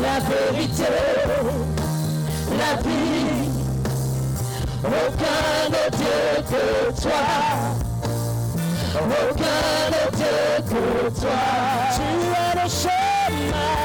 la 0.00 0.20
vérité, 0.20 0.84
la 2.58 2.82
vie. 2.82 3.50
Aucun 4.84 5.68
autre 5.68 5.96
Dieu 5.96 6.44
que 6.48 7.02
toi. 7.02 7.24
Aucun 8.94 9.88
autre 9.90 10.16
Dieu 10.16 10.38
que 10.68 11.20
toi. 11.20 11.42
Tu 11.94 12.02
es 12.02 12.52
le 12.54 12.68
chemin. 12.68 13.76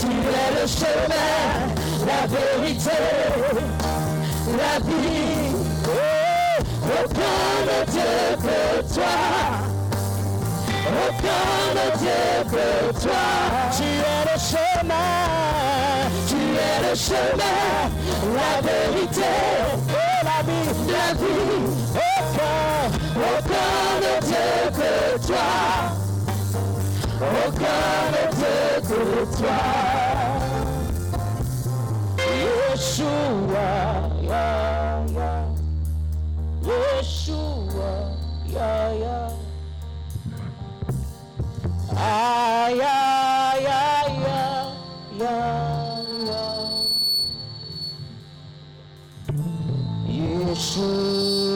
Tu 0.00 0.08
es 0.08 0.50
le 0.60 0.66
chemin, 0.66 1.26
la 2.06 2.20
vérité, 2.26 2.98
la 4.58 4.78
vie. 4.80 5.41
Dieu 7.90 8.36
que 8.42 8.94
toi. 8.94 9.16
Aucun 11.04 11.72
autre 11.86 11.98
Dieu 11.98 12.22
que 12.50 12.66
toi. 13.02 13.24
Tu 13.76 13.84
es 13.84 14.22
le 14.30 14.36
chemin. 14.38 15.10
Tu 16.28 16.36
es 16.36 16.78
le 16.88 16.94
chemin, 16.94 17.90
la 18.34 18.52
vérité, 18.60 19.34
Et 19.88 20.24
la 20.24 20.38
vie. 20.46 20.70
la 20.88 21.08
vie. 21.14 21.66
Aucun. 21.94 22.62
Aucun 23.16 23.98
autre 24.10 24.26
Dieu 24.26 24.50
que 24.78 24.92
toi. 25.26 25.50
Aucun 27.20 28.08
autre 28.22 28.36
Dieu 28.36 28.64
que 28.88 29.38
toi. 29.38 29.60
Yeshua, 32.72 33.70
ya. 34.22 34.91
Yeshua, 36.62 37.92
ya, 38.54 38.92
ya. 39.02 39.18
Ay, 41.96 42.80
ay, 42.80 43.66
ay, 43.66 44.16
ay, 44.30 45.22
ay, 45.22 46.30
ay. 46.30 46.72
Yeshua. 50.06 51.51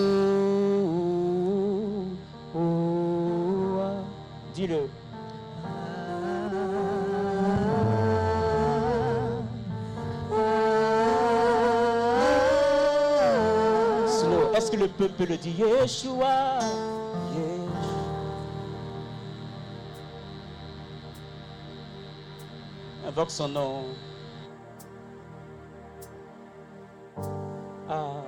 Peuple 14.97 15.27
le 15.29 15.37
dit 15.37 15.55
Yeshua 15.59 16.59
Invoque 23.07 23.31
son 23.31 23.49
nom. 23.49 23.85
Ah. 27.89 28.23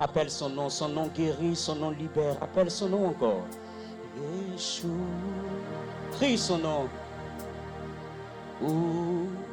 Appelle 0.00 0.30
son 0.30 0.48
nom, 0.48 0.70
son 0.70 0.88
nom 0.88 1.08
guérit, 1.08 1.54
son 1.54 1.76
nom 1.76 1.90
libère. 1.90 2.42
Appelle 2.42 2.70
son 2.70 2.88
nom 2.88 3.08
encore. 3.08 3.44
Yeshua. 4.50 4.88
Crie 6.12 6.38
son 6.38 6.58
nom. 6.58 6.88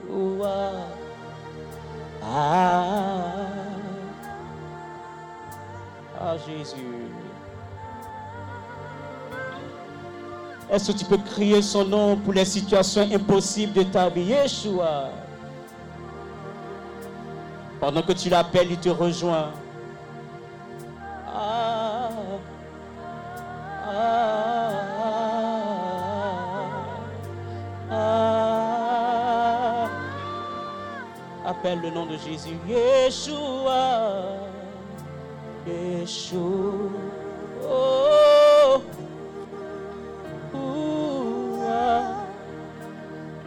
Ouah. 0.09 0.98
Ah. 2.23 3.23
ah 6.19 6.35
Jésus. 6.45 6.75
Est-ce 10.71 10.91
que 10.91 10.97
tu 10.97 11.05
peux 11.05 11.17
crier 11.17 11.61
son 11.61 11.85
nom 11.85 12.15
pour 12.15 12.33
les 12.33 12.45
situations 12.45 13.07
impossibles 13.11 13.73
de 13.73 13.83
ta 13.83 14.07
vie, 14.09 14.25
Yeshua? 14.25 15.09
Pendant 17.79 18.01
que 18.01 18.11
tu 18.11 18.29
l'appelles, 18.29 18.71
il 18.71 18.77
te 18.77 18.89
rejoint. 18.89 19.51
Ah, 21.27 22.09
ah, 23.87 23.91
ah, 23.91 24.48
Appelle 31.59 31.81
le 31.81 31.89
nom 31.89 32.05
de 32.05 32.15
Jésus, 32.15 32.55
Yeshua, 32.69 34.37
Yeshua. 35.67 36.39
Oh, 37.69 38.81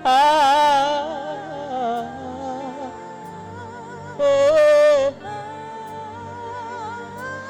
ah, 0.04 0.44
oh. 4.20 4.22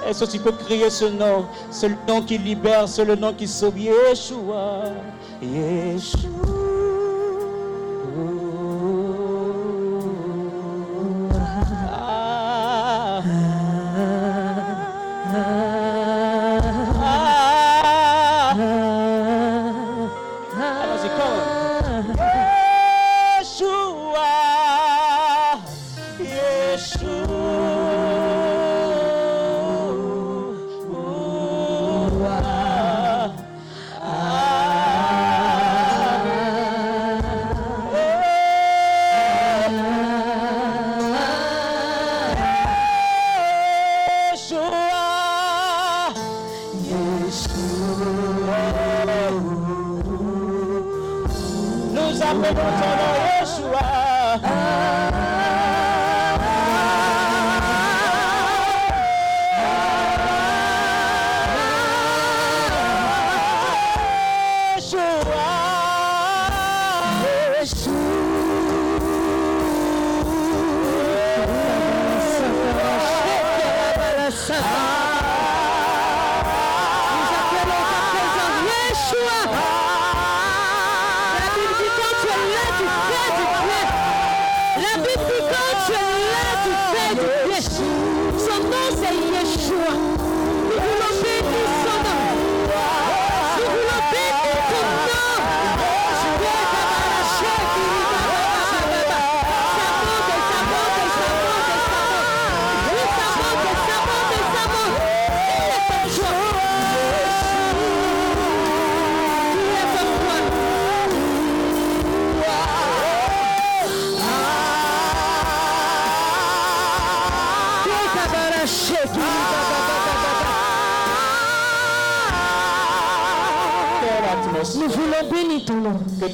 Est-ce 0.07 0.25
que 0.25 0.31
tu 0.31 0.39
peux 0.39 0.53
crier 0.53 0.91
ce 0.91 1.07
nom? 1.07 1.47
C'est 1.73 1.89
le 1.89 1.97
nom 2.07 2.23
qui 2.23 2.39
libère, 2.39 2.87
c'est 2.87 3.05
le 3.05 3.17
nom 3.17 3.33
qui 3.33 3.49
sauve. 3.49 3.77
Yeshua. 3.81 4.85
Yeshua. 5.43 6.53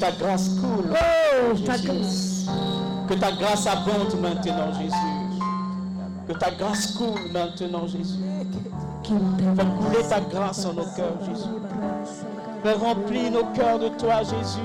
Ta 0.09 0.25
grâce 0.25 0.49
coule. 0.61 0.93
Oh, 0.93 1.55
ta 1.67 1.77
grâce. 1.79 2.47
Que 3.09 3.15
ta 3.15 3.33
grâce 3.33 3.67
abonde 3.67 4.21
maintenant, 4.21 4.73
Jésus. 4.81 4.95
Que 6.27 6.33
ta 6.33 6.51
grâce 6.51 6.93
coule 6.93 7.31
maintenant, 7.33 7.87
Jésus. 7.87 8.19
Fais 9.05 9.65
couler 9.65 10.09
ta 10.09 10.21
grâce 10.21 10.65
en 10.65 10.73
nos 10.75 10.87
cœurs, 10.97 11.19
Jésus. 11.27 11.49
Fais 12.63 12.75
remplir 12.75 13.33
nos 13.33 13.45
cœurs 13.55 13.79
de 13.79 13.89
toi, 13.89 14.23
Jésus. 14.23 14.61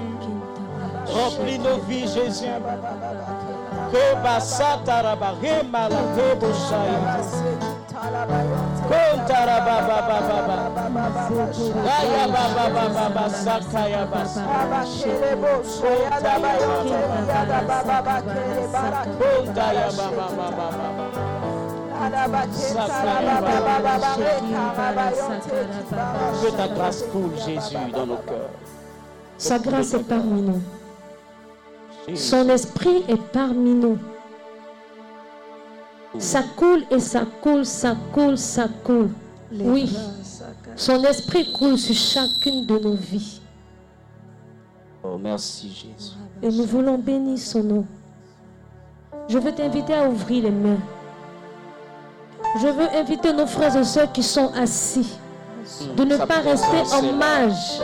Remplis 1.08 1.60
nos 1.60 1.80
vies, 1.88 2.08
Jésus. 2.08 2.46
La 3.94 4.30
rebo 6.16 6.48
shaya. 9.94 10.24
Kontara 10.24 10.42
ba 10.48 10.58
ba 10.70 10.80
ba 10.80 10.90
ba 10.90 11.06
ba. 11.10 11.24
Raya 11.86 12.26
ba 12.28 12.44
ba 12.56 12.66
ba 12.70 12.86
ba 12.90 13.06
ba, 13.10 13.30
sakaya 13.30 14.04
ba. 14.06 14.22
Kontaya 19.20 19.90
ba 19.92 20.08
ba 20.12 20.28
ba 20.38 20.48
ba 20.52 20.68
ba 20.72 20.88
ba. 20.98 21.08
Que 26.42 26.50
ta 26.58 26.68
grâce 26.68 27.04
coule, 27.12 27.36
Jésus, 27.46 27.78
dans 27.94 28.06
nos 28.06 28.18
cœurs. 28.18 28.50
Sa 29.38 29.60
grâce 29.60 29.94
est 29.94 30.04
parmi 30.04 30.42
nous. 30.42 30.62
Son 32.16 32.50
esprit 32.50 33.06
est 33.08 33.22
parmi 33.32 33.74
nous. 33.76 33.98
Ça 36.20 36.44
coule 36.56 36.84
et 36.92 37.00
ça 37.00 37.22
coule, 37.42 37.66
ça 37.66 37.96
coule, 38.12 38.38
ça 38.38 38.68
coule. 38.84 39.10
Oui, 39.60 39.96
son 40.76 41.04
esprit 41.04 41.52
coule 41.54 41.78
sur 41.78 41.96
chacune 41.96 42.66
de 42.66 42.80
nos 42.80 42.96
vies. 42.96 43.42
Oh, 45.04 45.18
merci, 45.20 45.70
Jésus. 45.70 46.16
Et 46.42 46.50
nous 46.50 46.66
voulons 46.66 46.98
bénir 46.98 47.38
son 47.38 47.64
nom. 47.64 47.86
Je 49.28 49.38
veux 49.38 49.52
t'inviter 49.52 49.94
à 49.94 50.10
ouvrir 50.10 50.44
les 50.44 50.52
mains. 50.52 50.80
Je 52.62 52.68
veux 52.68 52.90
inviter 52.96 53.34
nos 53.34 53.48
frères 53.48 53.76
et 53.76 53.84
sœurs 53.84 54.12
qui 54.12 54.24
sont 54.24 54.52
assis 54.54 55.18
de 55.96 56.04
ne 56.04 56.18
pas 56.18 56.40
rester 56.40 56.96
en 56.96 57.14
marge 57.14 57.82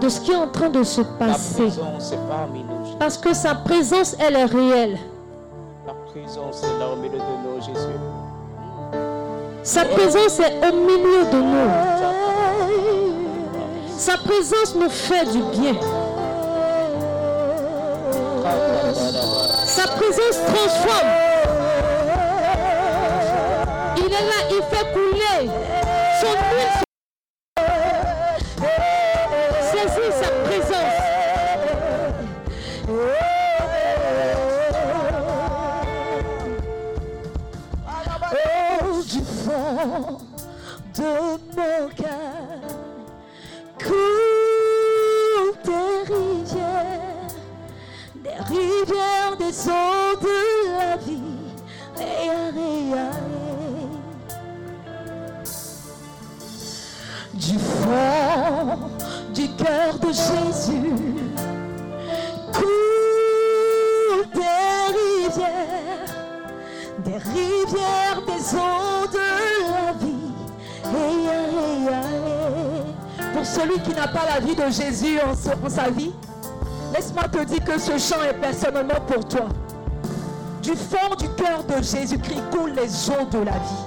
de 0.00 0.08
ce 0.08 0.20
qui 0.20 0.32
est 0.32 0.36
en 0.36 0.48
train 0.48 0.68
de 0.68 0.82
se 0.82 1.00
passer. 1.00 1.68
Parce 2.98 3.18
que 3.18 3.34
sa 3.34 3.54
présence, 3.54 4.16
elle 4.18 4.36
est 4.36 4.44
réelle. 4.44 4.98
Ta 5.86 5.94
présence 6.10 6.62
est 6.62 6.78
là 6.78 6.92
au 6.92 6.96
milieu 6.96 7.18
de 7.18 7.18
nous, 7.18 7.60
Jésus. 7.60 7.98
Sa 9.66 9.84
présence 9.84 10.38
est 10.38 10.64
au 10.64 10.72
milieu 10.76 11.24
de 11.24 11.38
nous. 11.38 11.70
Sa 13.98 14.16
présence 14.16 14.76
nous 14.76 14.88
fait 14.88 15.24
du 15.24 15.42
bien. 15.58 15.74
Sa 19.66 19.88
présence 19.88 20.38
transforme. 20.46 21.10
Il 23.96 24.04
est 24.04 24.10
là, 24.10 24.38
il 24.50 24.62
fait 24.70 24.86
couler 24.92 25.50
de 49.66 50.78
la 50.78 50.96
vie. 50.96 51.22
Du 57.34 57.58
fond 57.58 58.78
du 59.34 59.48
cœur 59.54 59.98
de 59.98 60.08
Jésus, 60.08 60.94
coule 62.52 64.26
des 64.34 64.88
rivières, 64.98 66.14
des 67.04 67.18
rivières 67.18 68.22
des 68.26 68.54
eaux 68.54 69.06
de 69.12 69.26
la 69.72 69.92
vie. 69.92 70.32
Pour 73.34 73.44
celui 73.44 73.78
qui 73.80 73.90
n'a 73.94 74.08
pas 74.08 74.24
la 74.34 74.40
vie 74.40 74.56
de 74.56 74.70
Jésus 74.70 75.18
en 75.20 75.34
sa 75.68 75.90
vie, 75.90 76.12
laisse-moi 76.96 77.24
te 77.24 77.44
dire 77.44 77.62
que 77.64 77.78
ce 77.78 77.98
chant 77.98 78.22
est 78.22 78.40
personnellement 78.40 79.00
pour 79.06 79.26
toi. 79.28 79.48
Du 80.62 80.74
fond 80.74 81.14
du 81.18 81.28
cœur 81.30 81.62
de 81.64 81.82
Jésus-Christ 81.82 82.42
coulent 82.50 82.72
les 82.74 83.10
eaux 83.10 83.26
de 83.30 83.38
la 83.38 83.52
vie. 83.52 83.84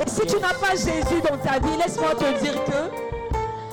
Et 0.00 0.08
si 0.08 0.20
tu 0.26 0.36
n'as 0.36 0.54
pas 0.54 0.72
Jésus 0.72 1.20
dans 1.28 1.38
ta 1.38 1.58
vie, 1.58 1.76
laisse-moi 1.78 2.14
te 2.14 2.42
dire 2.42 2.62
que 2.64 2.90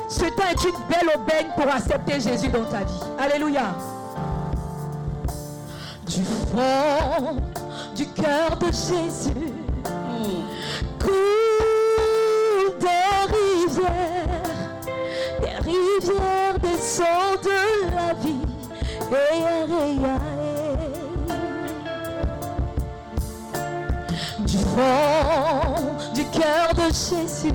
ce 0.09 0.25
temps 0.25 0.47
est 0.49 0.63
une 0.63 0.79
belle 0.89 1.09
aubaine 1.15 1.47
pour 1.55 1.69
accepter 1.71 2.19
Jésus 2.19 2.47
dans 2.47 2.63
ta 2.65 2.79
vie. 2.79 3.03
Alléluia. 3.19 3.75
Du 6.07 6.23
fond 6.23 7.41
du 7.95 8.07
cœur 8.07 8.57
de 8.57 8.67
Jésus 8.67 9.53
coulent 10.99 12.77
des 12.79 13.17
rivières, 13.35 14.43
des 15.41 15.69
rivières 15.69 16.46
de 17.43 17.95
la 17.95 18.13
vie. 18.13 18.41
Hey. 19.11 19.45
Du 24.45 24.57
fond 24.57 26.13
du 26.13 26.23
cœur 26.25 26.73
de 26.75 26.87
Jésus 26.93 27.53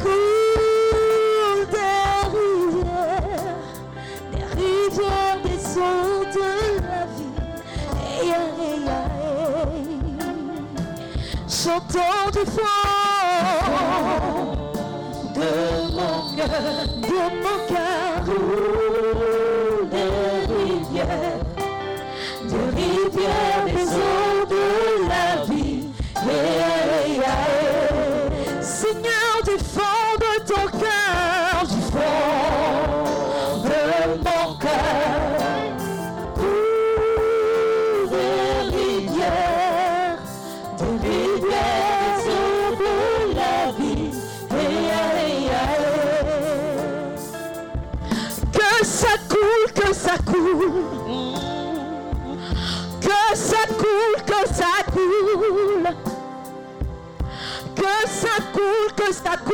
coule 0.00 1.66
des 1.70 2.12
rivières, 2.34 3.60
des 4.32 4.44
rivières 4.60 5.40
des 5.44 5.60
eaux 5.78 6.24
de 6.34 6.50
la 6.82 7.02
vie. 7.06 7.34
Chantons 11.48 12.30
du 12.32 12.44
fond 12.50 12.93
de 15.44 15.50
mon 15.92 16.36
cœur, 16.36 16.48
de 17.02 17.20
mon 17.42 17.58
cœur, 17.68 18.24
de 19.92 20.04
rivière, 20.54 21.38
de 22.48 22.60
rivière, 22.74 23.64
des. 23.66 24.33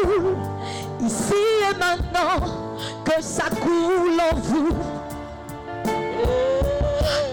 Coule. 0.02 0.36
Ici 1.04 1.34
et 1.70 1.74
maintenant. 1.78 2.46
Que 3.04 3.22
ça 3.22 3.44
coule 3.60 4.20
en 4.32 4.36
vous. 4.36 4.76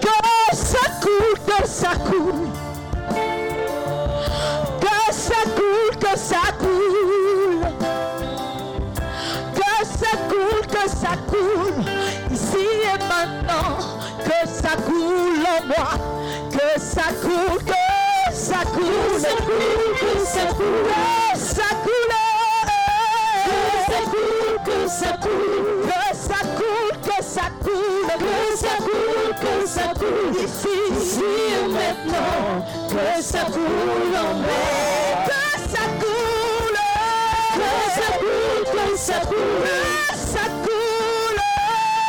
Que 0.00 0.56
ça 0.56 0.90
coule, 1.00 1.38
que 1.46 1.68
ça 1.68 1.90
coule. 2.08 2.48
Que 4.80 5.12
ça 5.12 5.40
coule, 5.56 5.96
que 5.98 6.18
ça 6.18 6.52
coule. 6.58 7.68
Que 9.54 9.84
ça 9.84 10.12
coule, 10.28 10.66
que 10.66 10.88
ça 10.90 11.16
coule, 11.28 11.84
ici 12.32 12.66
et 12.82 12.98
maintenant, 13.04 13.76
que 14.24 14.48
ça 14.48 14.76
coule 14.86 15.44
en 15.44 15.66
moi, 15.66 15.90
que 16.50 16.80
ça 16.80 17.08
coule, 17.22 17.62
que 17.64 18.34
ça 18.34 18.60
coule, 18.74 18.84
que 19.04 19.14
ça 19.14 19.14
coule, 19.14 19.14
que 19.14 19.20
ça 19.20 19.30
coule, 19.36 19.94
que 20.00 20.26
ça 20.26 20.44
coule, 20.54 21.27
ça 24.98 25.16
coule, 25.22 25.86
que 25.86 26.16
ça 26.16 26.40
coule, 26.56 26.98
que 27.04 27.22
ça 27.22 27.42
coule, 27.62 28.08
que 28.18 28.56
ça 28.58 28.74
coule, 28.78 29.32
que 29.40 29.68
ça 29.68 29.94
coule, 29.96 30.34
ici, 30.42 30.74
ici 30.90 31.22
maintenant, 31.70 32.66
que 32.88 33.22
ça 33.22 33.44
coule 33.44 34.16
en 34.16 34.42
que 35.24 35.38
ça 35.70 35.84
coule, 36.00 36.78
que 37.54 37.70
ça 37.86 38.08
coule, 38.18 38.74
que 38.74 38.96
ça 38.98 39.18
coule, 39.20 39.68
que 39.68 40.16
ça 40.16 40.44
coule, 40.64 41.38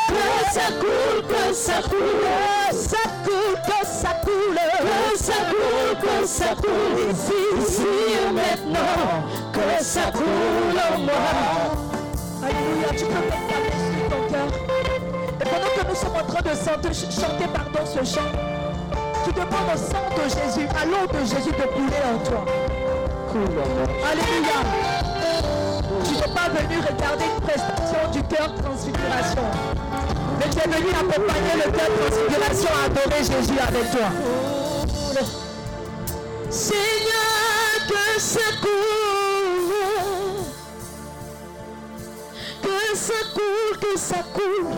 que 0.10 0.34
ça 0.52 0.68
coule, 0.80 1.22
que 1.28 1.54
ça 1.54 1.78
coule, 1.84 2.26
ça 2.74 3.04
coule, 3.24 3.58
que 3.68 3.80
ça 3.86 4.12
coule, 4.24 4.58
que 4.82 5.18
ça 5.20 5.40
coule, 5.52 5.96
que 6.02 6.28
ça 6.28 6.50
coule, 6.56 6.98
ici, 7.12 7.40
ici 7.62 7.94
maintenant, 8.34 9.06
que 9.54 9.84
ça 9.84 10.06
coule 10.12 10.80
en 10.80 10.98
moi. 11.00 11.89
Alléluia, 12.50 12.90
tu 12.98 13.06
peux 13.06 13.24
mettre 13.30 13.78
sur 13.86 14.10
ton 14.10 14.22
cœur. 14.32 14.48
Et 15.40 15.46
pendant 15.46 15.72
que 15.76 15.84
nous 15.88 15.96
sommes 15.96 16.16
en 16.16 16.26
train 16.26 16.42
de 16.42 16.56
chanter, 16.56 16.94
chanter 16.94 17.48
pardon, 17.54 17.86
ce 17.86 18.04
chant, 18.04 18.30
tu 19.24 19.32
demandes 19.34 19.70
au 19.74 19.78
sang 19.78 20.10
de 20.16 20.24
Jésus, 20.24 20.68
à 20.80 20.86
l'eau 20.86 21.06
de 21.08 21.20
Jésus 21.20 21.52
de 21.52 21.66
couler 21.74 22.02
en 22.04 22.18
toi. 22.26 22.46
Alléluia. 24.10 24.60
Tu 26.04 26.14
n'es 26.14 26.34
pas 26.34 26.50
venu 26.50 26.78
regarder 26.80 27.26
une 27.26 27.42
prestation 27.42 28.12
du 28.12 28.24
cœur 28.24 28.54
transfiguration. 28.56 29.44
Mais 30.40 30.50
tu 30.50 30.58
es 30.58 30.68
venu 30.68 30.90
accompagner 30.90 31.56
le 31.64 31.72
cœur 31.72 31.90
transfiguration 32.00 32.70
à 32.74 32.86
adorer 32.86 33.20
Jésus 33.20 33.60
avec 33.60 33.92
toi. 33.92 34.10
Seigneur, 36.50 37.70
que 37.88 38.20
ça 38.20 38.40
coule, 43.34 43.80
que 43.80 43.98
ça 43.98 44.24
coule. 44.34 44.74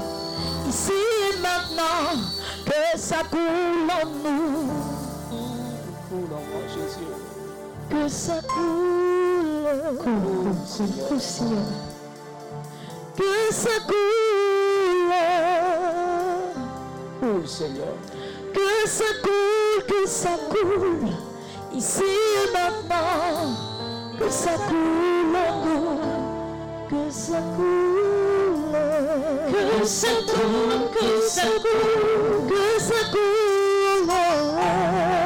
Ici 0.67 0.91
et 0.91 1.37
maintenant. 1.41 2.19
Que 2.65 2.99
ça 2.99 3.23
coule 3.29 3.89
en 3.89 4.05
nous. 4.23 4.69
Que 7.89 8.07
ça 8.07 8.39
coule. 8.47 9.97
Coule, 9.99 10.55
coule, 11.07 11.19
Seigneur. 11.19 11.65
Que 13.17 13.53
ça 13.53 13.71
coule. 13.87 15.13
Coule, 17.19 17.47
Seigneur. 17.47 17.95
Que 18.53 18.89
ça 18.89 19.05
coule, 19.23 19.85
que 19.87 20.09
ça 20.09 20.37
coule, 20.49 21.09
ici 21.73 22.03
et 22.03 22.51
maintenant. 22.51 23.55
Que 24.19 24.29
ça 24.29 24.51
coule 24.67 25.35
en 25.35 25.65
nous, 25.65 25.99
que 26.89 27.11
ça 27.11 27.39
coule. 27.55 28.30
Que 29.51 29.85
ça 29.85 30.07
coule, 30.27 30.89
que 30.93 31.27
ça 31.27 31.41
coule, 31.61 32.49
que 32.49 32.81
ça 32.81 33.01
coule. 33.11 34.07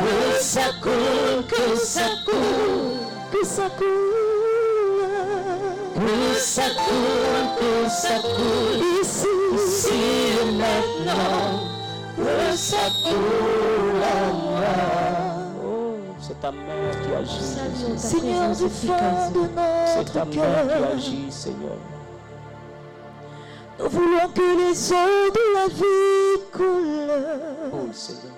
Que 0.06 0.44
ça 0.44 0.68
coule, 0.82 1.46
que 1.48 1.78
ça 1.78 2.08
coule, 2.26 2.98
que 3.32 3.46
ça 3.46 3.70
coule. 3.78 4.16
Que 5.96 6.40
ça 6.40 6.64
coule, 6.86 7.46
que 7.60 7.90
ça 7.90 8.16
coule, 8.36 8.82
ici, 9.02 9.34
ici 9.56 10.00
et 10.42 10.52
maintenant. 10.52 11.50
Que 12.18 12.58
ça 12.58 12.84
coule 13.04 13.66
moi. 14.34 14.76
Oh, 15.66 15.96
c'est 16.20 16.40
ta 16.40 16.52
main 16.52 16.92
qui 17.04 17.14
agit. 17.14 17.98
Seigneur 17.98 18.50
du 18.50 18.70
fond 18.70 19.32
de 19.34 19.42
C'est 19.86 20.14
ta 20.14 20.20
notre 20.26 20.38
main 20.38 20.68
qui 20.68 20.84
agit, 20.96 21.32
Seigneur. 21.32 21.95
Nous 23.80 23.90
voulons 23.90 24.30
que 24.34 24.42
les 24.42 24.92
eaux 24.92 25.32
de 25.32 25.54
la 25.54 25.68
vie 25.68 26.42
coulent. 26.52 27.72
Oh, 27.74 27.92
Seigneur. 27.92 28.34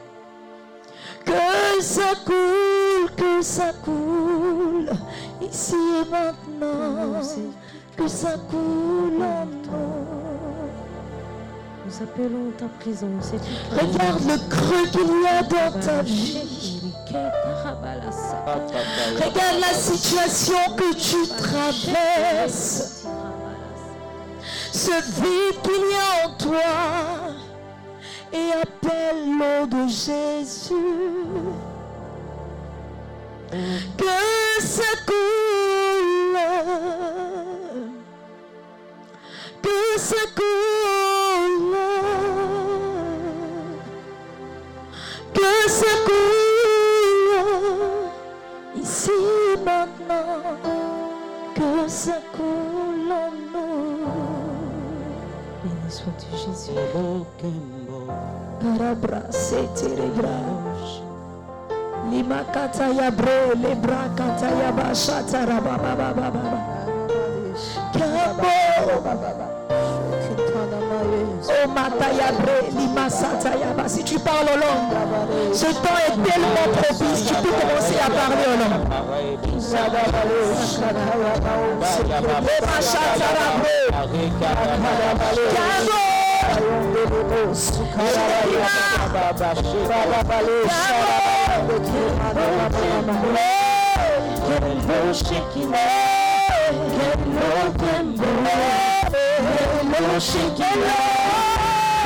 Que 1.25 1.83
ça 1.83 2.15
coule, 2.25 3.11
que 3.15 3.41
ça 3.41 3.73
coule, 3.83 4.89
ici 5.41 5.75
et 5.75 6.09
maintenant. 6.09 7.21
Que 7.97 8.07
ça 8.07 8.37
coule 8.49 9.21
en 9.21 9.45
nous. 9.45 10.17
Nous 11.85 12.03
appelons 12.03 12.51
ta 12.57 12.67
présence. 12.79 13.31
Regarde 13.71 14.23
le 14.27 14.37
creux 14.49 14.87
qu'il 14.91 15.21
y 15.21 15.27
a 15.27 15.41
dans 15.43 15.79
ta 15.79 16.01
vie. 16.01 16.93
Regarde 19.15 19.59
la 19.59 19.73
situation 19.73 20.75
que 20.75 20.93
tu 20.95 21.27
traverses. 21.27 22.96
Ce 24.77 24.91
vide 24.91 25.59
qu'il 25.63 25.85
y 25.89 25.95
a 25.95 26.27
en 26.27 26.31
toi. 26.37 26.71
Et 28.31 28.51
appelle 28.61 29.21
l'eau 29.39 29.65
de 29.65 29.87
Jésus. 29.87 30.75
Que 33.97 34.17
ça 34.59 34.91
coule. 35.07 36.37
Que 39.63 39.99
ça 39.99 40.23
coule. 40.35 41.77
Que 45.33 45.69
ça 45.71 45.93
coule. 46.05 47.39
Ici 48.79 49.19
maintenant. 49.65 50.59
Que 51.55 51.89
ça 51.89 52.19
coule 52.31 52.76
nom 56.07 56.15
de 56.15 56.37
Jésus. 56.37 56.71
Arabra 58.63 59.21
seti 59.31 59.95
rebraj. 59.95 61.03
Lima 62.09 62.43
kata 62.53 62.87
ya 62.95 63.11
bre, 63.11 63.55
lebra 63.55 64.07
kata 64.15 64.49
ya 64.55 64.71
bashata 64.71 65.45
rababa. 65.45 66.31
Kabo. 67.93 69.56
Si 73.87 74.03
tu 74.03 74.19
parles 74.19 74.47
en 74.53 74.57
langue, 74.57 75.53
ce 75.53 75.65
temps 75.65 75.97
est 76.07 76.17
tellement 76.29 76.67
propice, 76.73 77.25
tu 77.25 77.33
peux 77.35 77.49
commencer 77.49 77.95
à 78.05 78.09
parler 78.09 78.45
en 78.45 78.57
langue. 78.59 78.87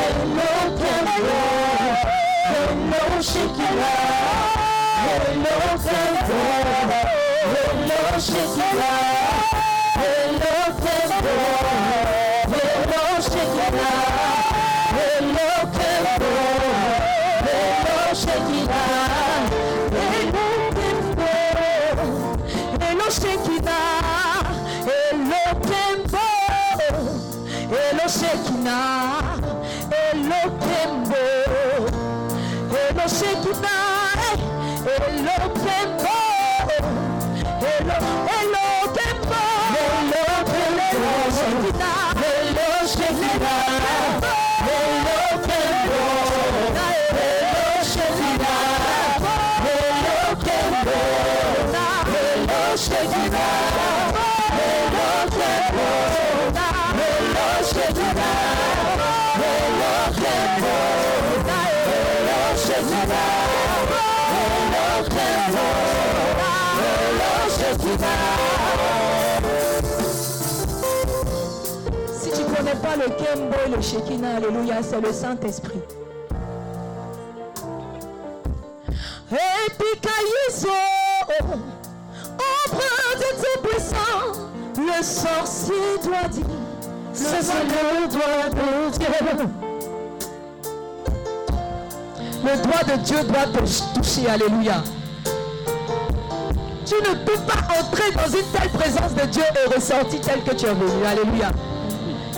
Hello, 0.02 0.52
temple. 0.82 1.38
Hello, 2.50 3.22
Shikira. 3.22 3.94
Hello, 5.06 5.58
temple. 5.86 6.42
Hello, 7.54 8.02
Shikira. 8.28 9.71
Hello, 40.92 42.86
Shekhinah. 42.86 43.81
Le 72.96 73.10
Kembo 73.10 73.56
et 73.66 73.70
le 73.70 73.82
Shekinah, 73.82 74.36
alléluia, 74.38 74.82
c'est 74.82 75.02
le 75.02 75.12
Saint-Esprit. 75.14 75.82
Epikaiso, 79.32 80.70
empreinte 82.36 83.20
de 83.20 83.30
tout 83.42 83.60
puissant, 83.68 84.24
le 84.78 85.04
sorcier 85.04 85.98
doit 86.04 86.28
dire, 86.30 86.46
c'est 87.14 87.40
le 87.40 88.08
doigt 88.08 88.50
de 88.50 88.98
Dieu. 88.98 89.48
Le 92.44 92.54
doigt 92.64 92.84
de 92.84 93.02
Dieu 93.04 93.24
doit 93.24 93.48
te 93.54 93.60
toucher, 93.96 94.28
alléluia. 94.30 94.84
Tu 96.86 96.96
ne 96.96 97.14
peux 97.24 97.40
pas 97.48 97.62
entrer 97.80 98.12
dans 98.12 98.28
une 98.28 98.48
telle 98.52 98.70
présence 98.72 99.14
de 99.14 99.26
Dieu 99.28 99.44
et 99.44 99.74
ressortir 99.74 100.20
tel 100.22 100.44
que 100.44 100.54
tu 100.54 100.66
es 100.66 100.74
venu, 100.74 101.06
alléluia. 101.06 101.52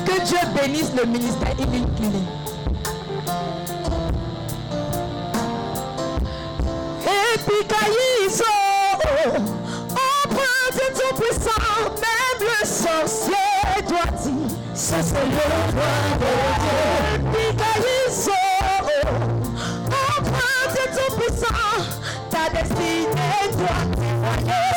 Que 0.05 0.15
Dieu 0.25 0.37
bénisse 0.55 0.91
le 0.95 1.05
ministère 1.05 1.53
Healing 1.59 1.87
Clinic. 1.95 2.27
Epikaiso, 7.35 8.53
empreinte 9.89 10.83
tout 10.93 11.15
puissant, 11.15 11.65
même 11.95 12.41
le 12.41 12.65
sorcier 12.65 13.81
doit 13.87 14.11
dire, 14.21 14.51
ça 14.73 14.97
c'est 15.01 15.15
le 15.15 15.29
droit 15.71 16.05
de 16.19 16.31
Dieu. 16.59 16.77
Epikaiso, 17.49 18.41
empreinte 19.87 20.79
tout 20.91 21.11
puissant, 21.17 21.77
ta 22.29 22.43
destinée 22.49 23.47
doit 23.57 23.85
témoigner, 23.95 24.72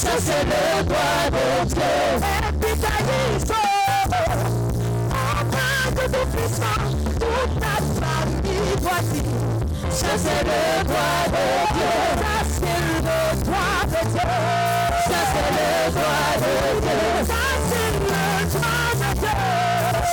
Ça 0.00 0.08
c'est 0.18 0.44
le 0.44 0.82
droit 0.84 1.24
de 1.30 1.44
Dieu. 1.66 1.92
Épitaïso, 2.48 3.60
en 5.10 5.44
train 5.50 5.84
de 5.90 6.04
tout 6.10 6.28
toute 7.20 7.54
ta 7.60 7.74
famille 8.00 8.74
voici. 8.80 9.22
Ça 9.90 10.12
c'est 10.16 10.42
le 10.42 10.62
droit 10.84 11.24
de 11.28 11.44
Dieu. 11.74 11.92
Ça 12.16 12.34
c'est 12.48 12.80
le 12.96 13.18
droit 13.44 13.82
de 13.84 14.00
Dieu. 14.08 14.24
Ça 15.04 15.20
c'est 15.32 15.52
le 15.58 15.68
droit 15.92 16.32
de 16.40 16.50
Dieu. 16.80 16.96
Ça 17.28 17.50
c'est 17.68 17.92
le 17.92 18.16
droit 18.56 18.90
de 18.96 19.08
Dieu. 19.20 19.34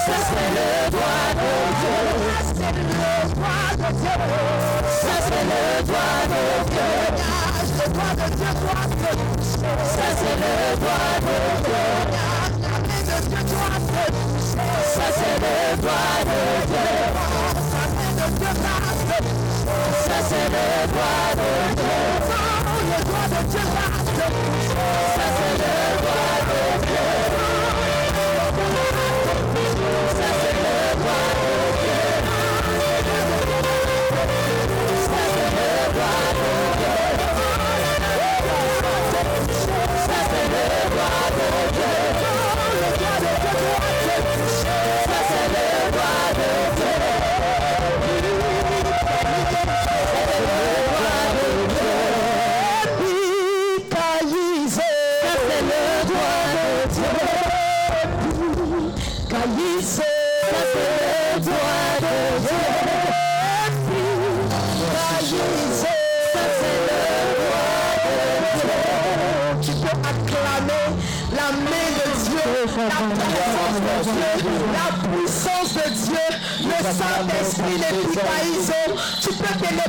Ça 0.05 0.17
c'est 0.27 0.51
le 0.57 0.69
droit 0.91 1.27
de 1.39 1.49
Dieu. 1.79 1.97
Ça 2.27 2.43
c'est 2.57 2.75
le 2.75 2.91
droit 3.35 3.69
de 3.71 3.88
Dieu. 4.01 4.17
Ça 5.01 5.15
c'est 5.27 5.45
le 5.47 5.83
droit 5.83 6.21
de 6.27 6.43
Dieu. 6.71 6.91
Droit 7.98 8.14
de 8.14 8.28
Dieu 8.36 8.52
te 8.54 9.12
toucher. 9.18 9.74
Ça 9.84 10.08
le 10.38 10.76
droit 10.78 11.18
de 11.26 11.38
Dieu. 11.66 11.86
La 12.58 12.76
le 12.78 13.26
droit 13.58 13.80
de 13.80 14.04
Dieu. 14.06 14.45
La 14.98 15.18
le 22.68 23.02
de 23.30 23.41
Dieu 23.50 23.86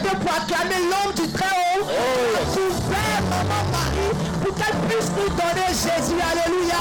pour 0.01 0.33
acclamer 0.33 0.81
l'homme 0.91 1.15
du 1.15 1.33
Très-Haut, 1.33 1.85
ton 1.85 2.71
Père, 2.91 3.23
maman 3.31 3.63
Marie, 3.73 4.15
pour 4.43 4.55
qu'elle 4.55 4.79
puisse 4.89 5.11
nous 5.17 5.31
donner 5.31 5.69
Jésus. 5.69 6.21
Alléluia. 6.21 6.81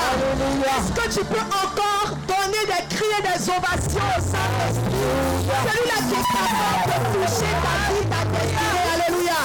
Est-ce 0.78 0.91
que 0.93 1.20
tu 1.20 1.26
peux 1.26 1.41
encore 1.41 2.09
donner 2.28 2.63
des 2.65 2.95
cris 2.95 3.13
et 3.18 3.22
des 3.22 3.49
ovations 3.49 4.07
au 4.18 4.22
Saint-Esprit? 4.22 5.05
Celui-là 5.65 5.97
qui 6.07 6.15
est 6.15 6.28
capable 6.34 6.89
de 6.93 6.97
toucher 7.13 7.53
ta 7.63 7.76
vie, 7.93 8.05
ta 8.09 8.22
destinée. 8.32 8.88
Alléluia. 8.93 9.41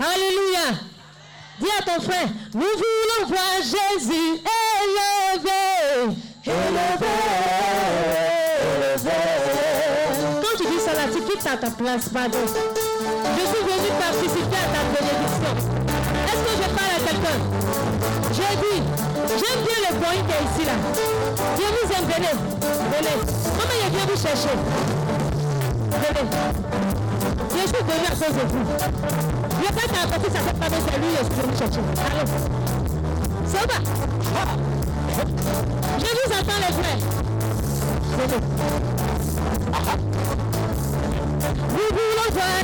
Alléluia. 0.00 0.66
Dis 1.60 1.72
à 1.78 1.82
ton 1.82 2.00
frère, 2.02 2.28
nous 2.54 2.60
voulons 2.60 3.22
voir 3.28 3.54
Jésus 3.60 4.28
élevé. 4.80 6.16
Élevé. 6.46 7.29
À 11.46 11.56
ta 11.56 11.70
place, 11.70 12.08
pardon. 12.12 12.38
Je 12.44 13.40
suis 13.40 13.62
venu 13.64 13.88
participer 13.98 14.56
à 14.56 14.68
ta 14.74 14.82
bénédiction. 14.92 15.52
Est-ce 16.26 16.42
que 16.44 16.52
je 16.62 16.68
parle 16.76 16.94
à 16.96 17.00
quelqu'un? 17.06 17.38
J'ai 18.32 18.54
dit, 18.56 18.80
j'aime 19.26 19.60
bien 19.64 19.78
le 19.88 19.92
point 19.96 20.16
qui 20.20 20.32
est 20.32 20.44
ici 20.44 20.62
là. 20.66 20.76
Je 21.56 21.62
vous 21.62 21.86
aime, 21.92 22.06
venez. 22.06 22.34
Venez. 22.92 23.16
Comment 23.56 23.76
il 23.84 23.90
vient 23.90 24.06
vous 24.06 24.20
chercher 24.20 24.54
Venez. 25.90 26.26
Je 27.50 27.62
suis 27.68 27.84
venu 27.84 28.04
à 28.06 28.10
cause 28.10 28.34
de 28.36 28.44
vous. 28.48 28.64
Le 29.60 29.66
fait 29.66 29.88
qu'à 29.88 30.04
côté, 30.14 30.26
ça 30.30 30.40
fait 30.40 30.58
pas 30.58 30.68
bien, 30.68 30.80
c'est 30.84 30.98
lui, 30.98 31.10
je 31.18 31.24
suis 31.24 31.42
venu 31.42 31.54
chercher. 31.56 31.82
Allez. 32.10 32.26
Ça 33.46 33.60
va. 33.66 33.78
Je 35.98 36.04
vous 36.04 36.32
attends 36.32 36.60
les 36.60 36.72
frères. 36.74 37.02
Venez. 38.18 38.40
Nous 41.56 41.64
voulons 41.66 42.30
voir 42.32 42.60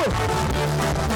it. 0.00 1.07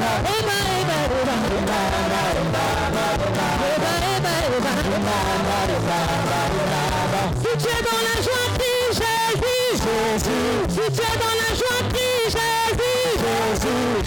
Si 0.00 0.06
es 7.68 7.82
dans 7.84 8.00
la 8.00 8.16
joie, 8.22 8.48
prie 8.56 8.88
Jésus. 8.96 9.76
Si 10.70 10.80
es 10.80 11.04
dans 11.20 11.36
la 11.36 11.50
joie, 11.54 11.82
prie 11.90 12.24
Jésus. 12.24 13.04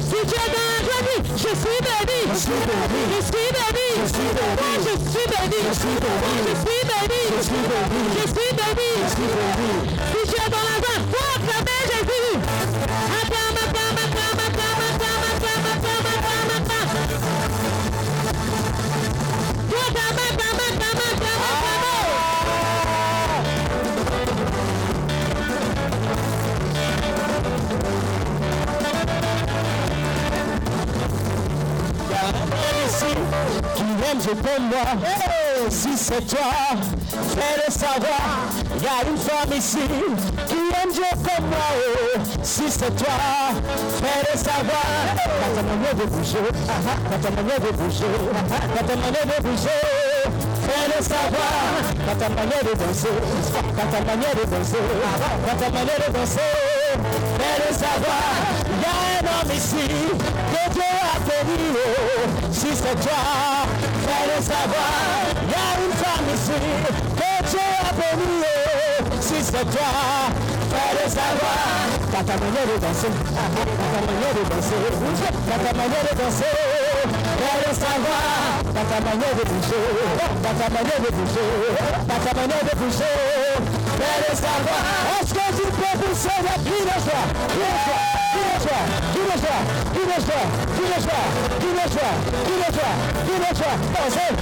Si 0.10 0.18
es 0.18 0.26
dans 0.50 0.66
la 0.66 0.82
joie, 0.84 1.06
je 1.38 1.52
suis 1.54 1.80
béni. 1.86 2.22
Je 2.34 2.38
suis 2.40 2.62
béni. 2.66 2.98
Je 3.04 3.22
suis 3.22 3.50
béni. 3.54 3.88
Je 3.94 4.08
suis 4.14 5.26
béni. 5.30 5.60
Je 5.68 5.74
suis 5.74 5.98
béni. 6.02 7.22
Je 7.30 7.44
suis 7.44 7.62
béni. 7.62 7.82
Je 8.18 8.28
suis 8.28 8.50
es 8.50 8.56
dans 8.56 8.74
la 8.74 8.82
joie, 9.94 10.23
moi. 34.16 35.70
si 35.70 35.98
c'est 35.98 36.26
toi, 36.28 36.52
fais-le 37.10 37.72
savoir. 37.72 38.48
Il 38.78 38.84
y 38.84 38.88
a 38.88 39.10
une 39.10 39.18
femme 39.18 39.58
ici 39.58 39.80
qui 40.48 40.56
aime 40.56 40.92
Dieu 40.92 41.04
comme 41.12 41.48
moi. 41.48 41.58
Oh. 42.16 42.20
Si 42.44 42.70
c'est 42.70 42.96
toi, 42.96 43.08
fais-le 44.02 44.38
savoir. 44.38 45.16
Dans 45.16 45.56
ta 45.56 45.62
manière 45.64 45.96
de 45.96 46.06
bouger, 46.06 46.38
dans 47.12 47.20
ta 47.20 47.32
manière 47.32 47.60
de 47.60 47.72
bouger, 47.72 48.06
dans 48.76 48.88
ta 48.88 48.96
manière 48.96 49.26
de 49.26 49.44
bouger. 49.44 50.44
Fais-le 50.64 51.04
savoir 51.04 51.84
dans 52.08 52.16
ta 52.16 52.30
manière 52.30 52.64
de 52.64 52.78
danser, 52.80 53.10
dans 53.76 53.92
ta 53.92 54.02
manière 54.06 54.36
de 54.36 54.50
danser, 54.50 54.78
dans 55.48 55.58
ta 55.58 55.70
manière 55.72 56.08
de 56.08 56.14
danser. 56.14 56.40
Fais-le 57.38 57.74
savoir, 57.74 58.34
il 58.66 58.82
y 58.82 58.86
a 58.86 58.96
un 59.20 59.42
homme 59.42 59.52
ici 59.56 59.88
que 60.54 60.74
Dieu 60.74 60.84
a 60.84 61.20
béni. 61.20 61.74
Oh. 61.74 62.48
Si 62.52 62.68
c'est 62.76 62.96
toi, 63.02 63.63
fais-le 64.14 64.42
savoir, 64.42 64.94
il 65.42 65.50
y 65.50 65.54
a 65.54 65.70
une 65.84 65.96
femme 66.02 66.28
ici 66.34 66.58
que 67.18 67.50
Dieu 67.50 67.60
a. 67.60 67.94
Si 69.22 69.36
c'est 69.42 69.52
toi, 69.52 69.92
fais-le 70.72 71.10
savoir. 71.10 71.66
Dans 72.12 72.24
ta 72.24 72.38
manière 72.38 72.68
de 72.68 72.78
danser, 72.80 73.08
dans 73.10 73.50
ta 73.94 74.02
manière 74.06 74.34
de 74.36 74.44
danser, 74.50 74.84
dans 75.50 75.62
ta 75.66 75.74
manière 75.74 76.04
de 76.04 76.14
danser. 76.22 76.56
Fais-le 77.40 77.74
savoir 77.74 78.44
dans 78.74 78.86
ta 78.86 79.00
manière 79.02 79.36
de 79.36 79.44
bouger, 79.50 79.86
dans 80.44 80.56
ta 80.60 80.70
manière 80.70 81.00
de 81.00 81.12
bouger, 81.14 81.50
dans 82.08 82.22
ta 82.26 82.34
manière 82.34 82.64
de 82.64 82.78
bouger. 82.78 83.16
Fais-le 84.00 84.36
savoir. 84.36 84.84
Est-ce 85.22 85.34
que 85.34 85.46
tu 85.58 85.66
peux 85.72 85.96
pousser 86.06 86.40
la 86.44 86.58
vie 86.62 86.84
de 86.84 86.98
joie, 87.06 88.23
Give 88.64 88.72
us 88.72 89.42
that. 89.42 89.94
Give 89.94 90.08
us 90.08 90.24
that. 90.24 90.48
Give 90.78 90.90
us 90.90 91.06
that. 91.06 91.60
Give 91.60 91.78
us 91.78 91.96
that. 91.96 92.16
Give 92.48 92.62
us 92.62 92.76
that. 92.78 92.96
Give 93.28 93.44
us 93.44 93.60
that. 93.60 93.78
That's 93.94 94.16
it. 94.16 94.36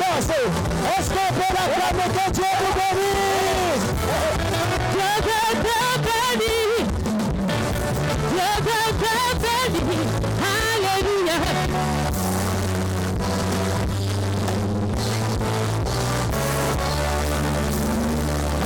That's 0.00 0.28
it. 0.28 0.50
Let's 0.82 1.08
go 1.08 1.22
for 1.38 1.50
that 1.54 1.70
Ramadan 1.78 2.32
to 2.32 2.42
everybody. 2.50 3.30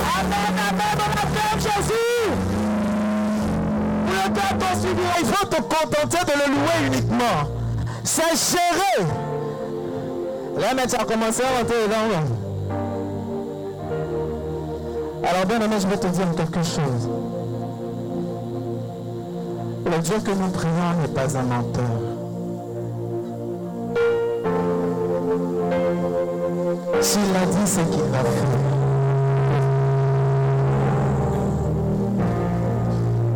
Hallelujah. 0.03 1.14
Il 5.19 5.25
faut 5.25 5.45
te 5.47 5.61
contenter 5.61 6.25
de 6.25 6.31
le 6.39 6.53
louer 6.53 6.87
uniquement. 6.87 7.49
C'est 8.03 8.35
géré. 8.35 9.07
Là, 10.57 10.67
mais 10.75 10.87
tu 10.87 10.95
as 10.95 11.03
commencé 11.03 11.41
à 11.43 11.59
rentrer 11.59 11.87
dedans. 11.87 12.35
Alors, 15.23 15.45
bien 15.45 15.61
aimé, 15.61 15.75
je 15.79 15.87
vais 15.87 15.97
te 15.97 16.07
dire 16.07 16.27
quelque 16.35 16.63
chose. 16.63 17.09
Le 19.85 19.99
Dieu 19.99 20.15
que 20.23 20.31
nous 20.31 20.49
prions 20.49 20.93
n'est 21.01 21.07
pas 21.07 21.37
un 21.37 21.43
menteur. 21.43 21.85
S'il 27.01 27.33
l'a 27.33 27.45
dit, 27.45 27.57
c'est 27.65 27.89
qu'il 27.89 28.11
l'a 28.11 28.19
fait. 28.19 28.74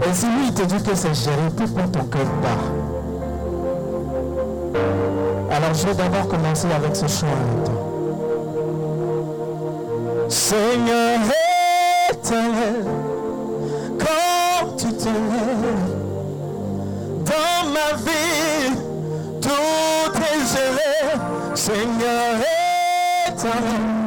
Et 0.09 0.13
si 0.13 0.25
lui 0.25 0.47
il 0.47 0.53
te 0.55 0.63
dit 0.63 0.81
que 0.81 0.95
c'est 0.95 1.13
géré, 1.13 1.37
pourquoi 1.55 1.83
ton 1.83 2.03
cœur 2.05 2.25
bat 2.41 2.49
Alors 5.55 5.73
je 5.75 5.85
vais 5.85 5.93
d'abord 5.93 6.27
commencer 6.27 6.67
avec 6.75 6.95
ce 6.95 7.05
chant. 7.05 7.27
Seigneur 10.27 11.19
éternel, 12.11 12.85
quand 13.99 14.75
tu 14.77 14.87
te 14.93 15.05
lèves 15.05 15.89
dans 17.25 17.69
ma 17.69 17.95
vie, 17.97 18.75
tout 19.39 20.11
est 20.17 20.43
géré. 20.55 21.21
Seigneur 21.53 22.35
éternel, 23.27 23.98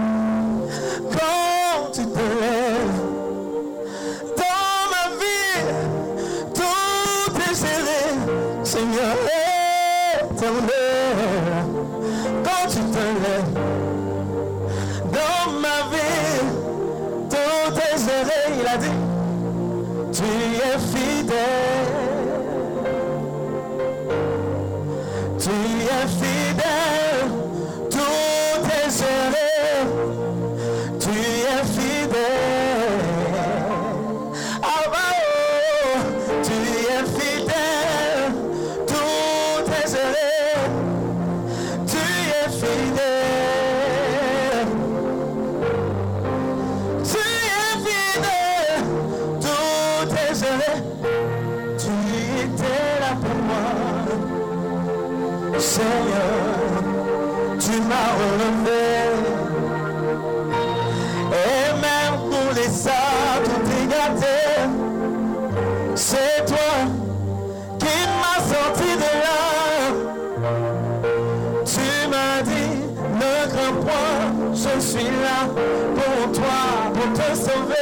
Seigneur, 55.58 56.82
tu 57.58 57.80
m'as 57.88 58.12
relevé. 58.20 58.84
Et 61.32 61.72
même 61.80 62.16
pour 62.30 62.54
les 62.54 62.68
saints, 62.68 63.42
tout. 63.44 63.62
C'est 65.94 66.44
toi 66.46 66.72
qui 67.78 67.96
m'as 68.20 68.42
sorti 68.52 68.90
de 68.96 69.10
là. 69.24 69.40
Tu 71.64 71.86
m'as 72.08 72.42
dit, 72.42 72.72
ne 73.14 73.34
crains 73.50 73.76
point, 73.80 74.52
je 74.52 74.80
suis 74.80 75.04
là 75.04 75.38
pour 75.94 76.32
toi, 76.32 76.60
pour 76.92 77.12
te 77.12 77.28
sauver, 77.36 77.81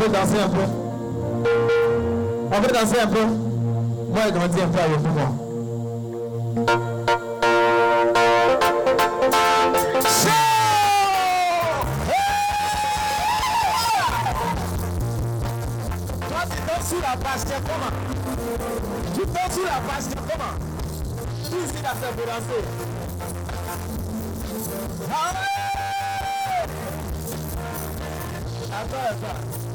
peut 0.00 0.08
danser 0.08 0.40
un 0.40 0.48
peu. 0.48 0.62
On 2.52 2.60
peut 2.62 2.72
danser 2.72 3.00
un 3.02 3.06
peu. 3.06 3.24
Moi, 4.08 4.22
je 4.26 4.32
grandis 4.32 4.60
un 4.62 4.68
peu 4.68 4.78
avec 4.78 4.98
vous. 4.98 5.14
Toi, 16.28 16.42
tu 16.50 16.58
danses 16.66 16.88
sur 16.88 17.00
la 17.02 17.16
page, 17.16 17.40
c'est 17.46 17.62
comment? 17.62 17.92
Tu 19.14 19.20
danses 19.26 19.52
sur 19.52 19.64
la 19.64 19.80
page, 19.86 20.04
c'est 20.08 20.14
comment? 20.16 20.54
Qui 21.44 21.56
ici 21.56 21.74
fait 21.74 22.12
pour 22.16 22.26
danser 22.26 22.64
Attends, 28.72 29.06
attends. 29.10 29.69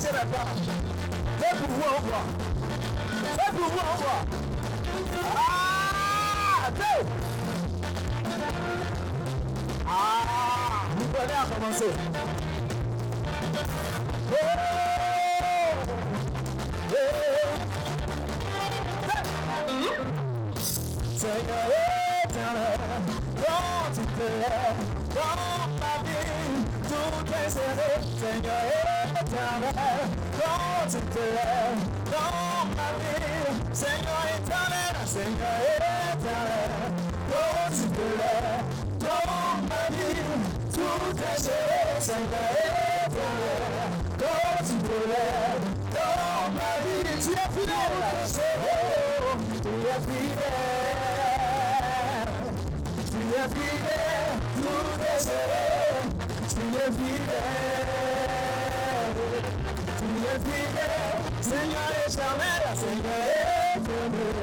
Vous 0.00 0.06
le 0.06 0.12
savez 0.12 0.26
pas. 0.30 0.46
Fais 1.38 1.56
pour 1.56 1.68
vous 1.68 1.82
on 1.82 2.00
voit. 2.00 2.26
Fais 3.36 3.50
pour 3.52 3.68
vous 3.68 3.78
on 3.78 3.96
voit. 3.96 4.22
Ah, 5.36 6.68
attends. 6.68 7.02
Ah, 9.86 10.86
vous 10.96 11.06
prenez 11.12 11.32
à 11.32 11.44
commencer. 11.54 11.92
Oh, 14.32 14.36
oh. 14.36 14.80
Seigneur 21.16 21.66
éternel, 22.24 22.80
quand 23.36 23.92
tu 23.94 24.00
plais, 24.00 24.74
dans 25.14 25.68
ma 25.78 25.94
vie, 26.02 26.64
tout 26.88 27.24
est. 27.34 27.50
Seigneur 27.50 28.62
éternel, 29.20 29.89
quand 30.90 30.98
tu 30.98 31.04
plais, 31.06 31.76
dans 32.06 32.66
ma 32.76 32.88
vie, 32.98 33.50
Seigneur 33.72 34.24
éternel, 34.36 34.94
Seigneur 35.06 35.58
éternel, 36.12 36.70
quand 37.30 37.70
tu 37.70 37.84
plais, 37.94 38.58
dans 38.98 39.54
ma 39.68 39.84
vie, 39.96 40.22
tout 40.72 41.10
est 41.16 41.40
serré. 41.40 41.82
Seigneur 42.00 42.50
éternel, 43.06 43.90
quand 44.18 44.64
tu 44.64 44.74
plais, 44.84 45.54
dans 45.94 46.44
ma 46.58 46.72
vie, 46.82 47.04
tu 47.20 47.30
es 47.30 47.48
fidèle, 47.54 47.98
Seigneur, 48.26 49.22
tu 49.62 49.68
es 49.68 50.00
fidèle. 50.06 50.60
Tu 53.10 53.18
es 53.20 53.48
fidèle, 53.54 54.32
tout 54.56 54.90
est 55.02 55.20
serré. 55.20 55.66
Tu 56.48 56.62
es 56.66 56.70
fidèle. 56.70 56.70
Tu 56.70 56.76
es 56.76 56.90
fidèle, 56.90 58.09
Seigneur 60.30 61.90
éternel, 62.06 62.62
Seigneur 62.76 63.20
éternel. 63.74 64.38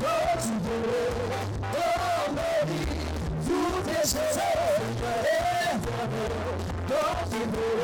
Oh, 0.00 0.32
tu 0.40 0.54
veux, 0.64 1.12
oh, 1.74 2.32
ma 2.34 2.54
vie, 2.64 2.96
tout 3.44 3.84
est 3.90 4.06
serré. 4.06 4.24
Seigneur 4.32 5.20
éternel, 5.20 6.32
oh, 6.88 6.92
tu 7.30 7.40
veux, 7.52 7.76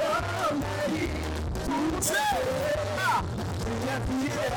oh, 0.00 0.54
ma 0.54 0.78
vie, 0.94 1.20
tout 1.66 1.98
est 1.98 2.02
serré. 2.02 2.72
Ah, 2.98 3.20
Tu 3.58 3.72
es 3.92 4.00
fidèle. 4.08 4.56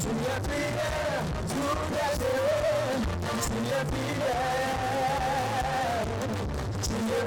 Tu 0.00 0.10
es 0.14 0.40
fidèle, 0.46 1.26
tout 1.48 1.80
est 1.92 2.14
serré. 2.16 2.86
Tu 3.32 3.50
es 3.56 3.84
fidèle. 3.90 4.76
Tu 6.82 6.94
es 6.94 7.26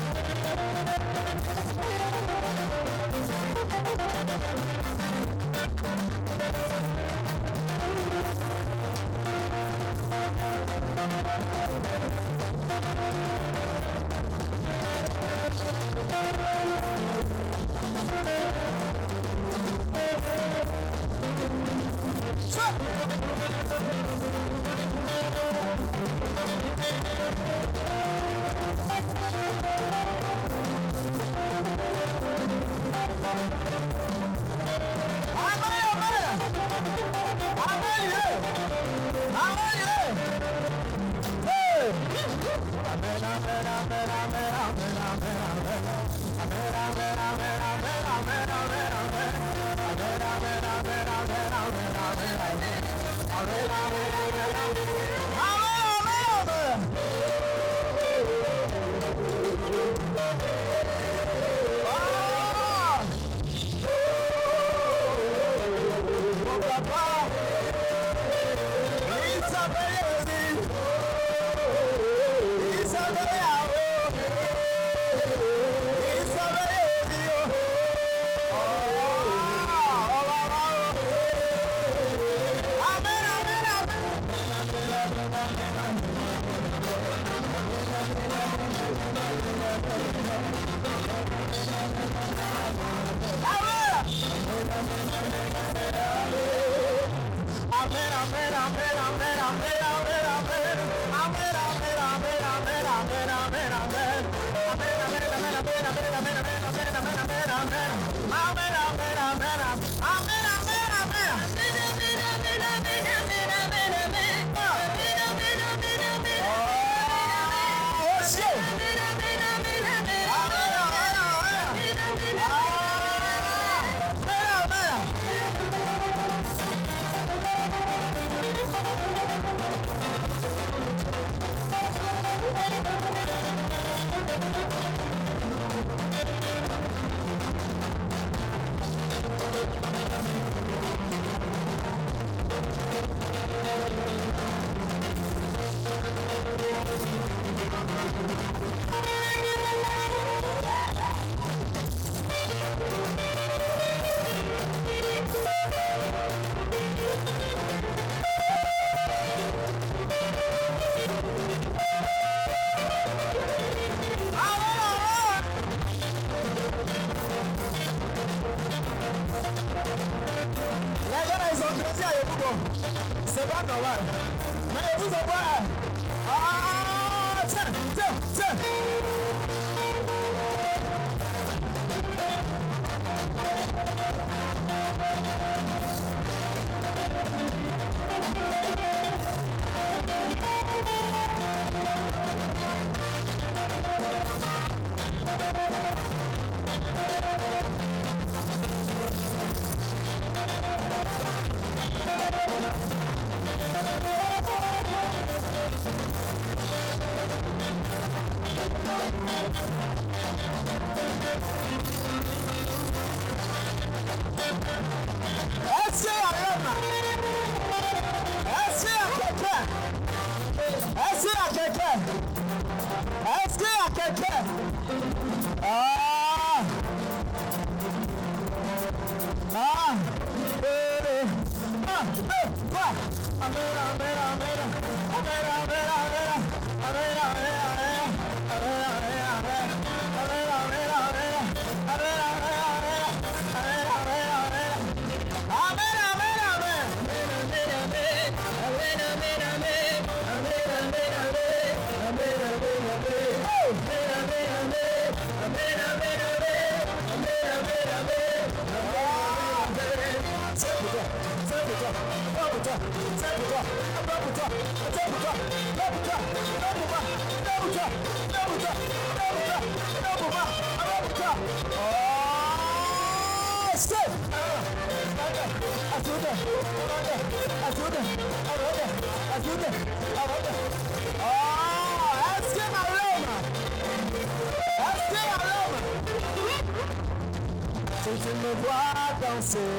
Si 288.03 288.09
tu 288.17 288.31
me 288.35 288.51
vois 288.61 289.07
danser, 289.21 289.71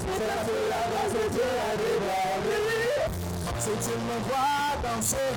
c'est 0.00 0.26
la 0.26 0.38
de 0.42 0.56
la 0.68 0.82
grâce 0.90 1.12
de 1.12 1.24
Dieu 1.30 1.50
à 1.62 1.76
déborder. 1.76 2.62
Si 3.58 3.70
tu 3.70 3.94
me 3.98 4.16
vois 4.26 4.72
danser, 4.82 5.32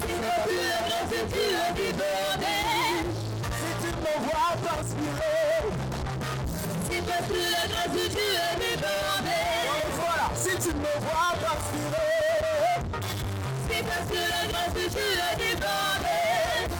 c'est 0.00 0.18
la 0.20 0.36
de 0.44 0.56
la 0.68 0.80
grâce 0.88 1.10
de 1.10 1.20
Dieu 1.32 1.48
à 1.56 1.72
déborder. 1.72 2.62
Si 3.58 3.70
tu 3.80 3.90
me 3.96 4.14
vois 4.26 4.52
transpirer, 4.62 5.52
c'est 6.90 7.02
parce 7.06 7.26
que 7.28 7.38
la 7.38 7.64
grâce 7.68 7.92
de 7.92 8.04
Dieu 8.08 8.32
a 8.36 8.54
débordé. 8.54 8.57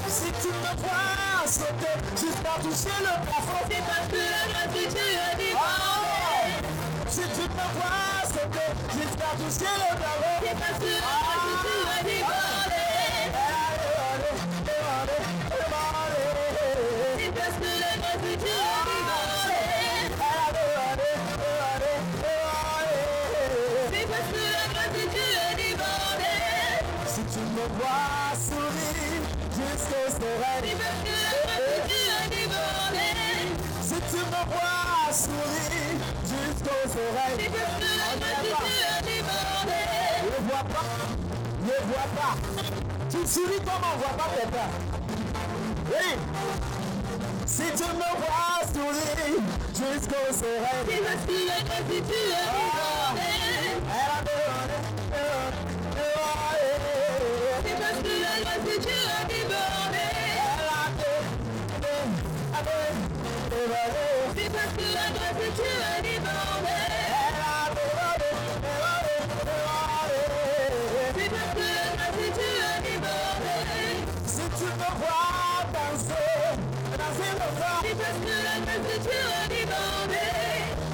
Si 0.09 0.33
tu 0.41 0.49
me 0.49 0.73
vois 0.81 1.47
sauter 1.47 1.97
jusqu'à 2.17 2.55
toucher 2.63 2.97
le 3.01 3.13
plafond, 3.27 3.61
c'est 3.69 3.83
parce 3.85 4.09
que 4.09 4.17
la 4.17 4.65
débordé. 4.73 5.51
Si 7.11 7.21
tu 7.21 7.43
me 7.43 7.67
vois 7.77 8.25
sauter 8.25 8.69
jusqu'à 8.95 9.31
toucher 9.37 9.75
le 9.77 9.89
bientôt 36.69 37.59
ne 40.25 40.49
vois 40.49 40.65
pas. 40.65 40.85
Ne 41.63 41.77
vois 41.87 42.09
pas. 42.17 42.35
Tu 43.11 43.19
souris 43.27 43.61
comme 43.65 43.85
on 43.85 43.97
voit 43.99 44.17
pas 44.17 44.29
tes 44.37 44.49
pas. 44.49 44.71
Si 47.47 47.63
tu 47.63 47.85
me 47.85 48.11
vois 48.19 48.61
sourire 48.73 49.43
jusqu'aux 49.75 50.37
oreilles. 50.45 51.03
Je 63.51 64.08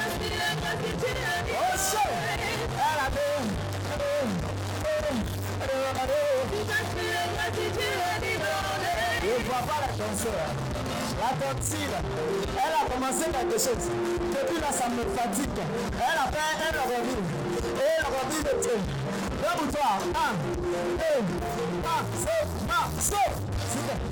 parce 6.71 6.91
que 6.95 7.03
la 7.03 7.23
grâce 7.35 7.51
de 7.51 7.67
Dieu 7.75 7.91
a 7.99 8.19
débordé. 8.21 8.95
Je 9.21 9.27
ne 9.27 9.45
vois 9.49 9.63
pas 9.67 9.79
la 9.81 9.91
danseur 9.97 11.00
la 11.21 11.29
tortille. 11.37 11.95
Elle 12.57 12.73
a 12.73 12.83
commencé 12.91 13.25
quelque 13.25 13.59
chose. 13.59 13.85
Depuis 14.31 14.59
là, 14.59 14.71
ça 14.71 14.89
me 14.89 15.03
fatigue. 15.15 15.61
Elle 15.93 16.17
a 16.17 16.27
fait 16.31 16.49
un 16.65 16.81
revue. 16.81 17.21
Et 17.77 17.95
le 18.01 18.07
revue 18.07 18.43
de 18.43 18.53
Dieu. 18.61 18.77
Toi. 19.71 19.91
Un, 20.15 20.33
deux, 20.97 21.21
un, 21.85 22.01
sauf, 22.17 22.47
un, 22.67 22.85
sauf. 22.99 23.33
C'est. 23.71 24.11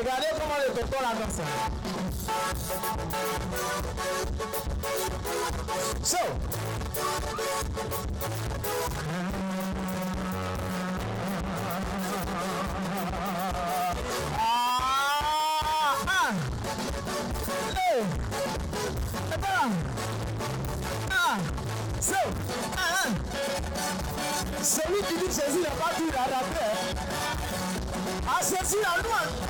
Regardez 0.00 0.28
comment 0.32 0.56
le 0.66 0.72
tonton 0.72 0.96
la. 1.02 1.10
So. 6.02 6.16
Ah, 14.38 15.96
ah. 16.06 16.32
Ah. 21.10 21.36
Ah, 22.72 22.78
ah. 22.78 23.08
Celui 24.62 25.02
qui 25.02 25.14
dit 25.18 25.26
Jésus 25.26 25.60
n'a 25.62 25.70
pas 25.70 25.92
tout 25.94 26.10
rattrapé. 26.16 26.68
Ah, 28.26 28.40
Jésus 28.40 28.82
a 28.82 29.02
nous 29.02 29.49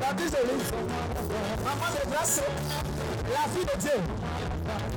Baptise 0.00 0.30
de 0.30 0.38
l'île. 0.46 0.64
Maman 1.64 1.90
de 1.92 2.10
grâce, 2.10 2.40
la 3.30 3.44
fille 3.52 3.64
de 3.64 3.76
Dieu. 3.80 3.98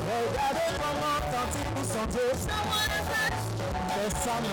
Regardez 0.07 0.69
comment 0.77 1.19
quand 1.31 1.49
il 1.55 1.67
pousse 1.73 1.95
en 2.01 2.05
Dieu. 2.07 2.29
Personne. 3.95 4.47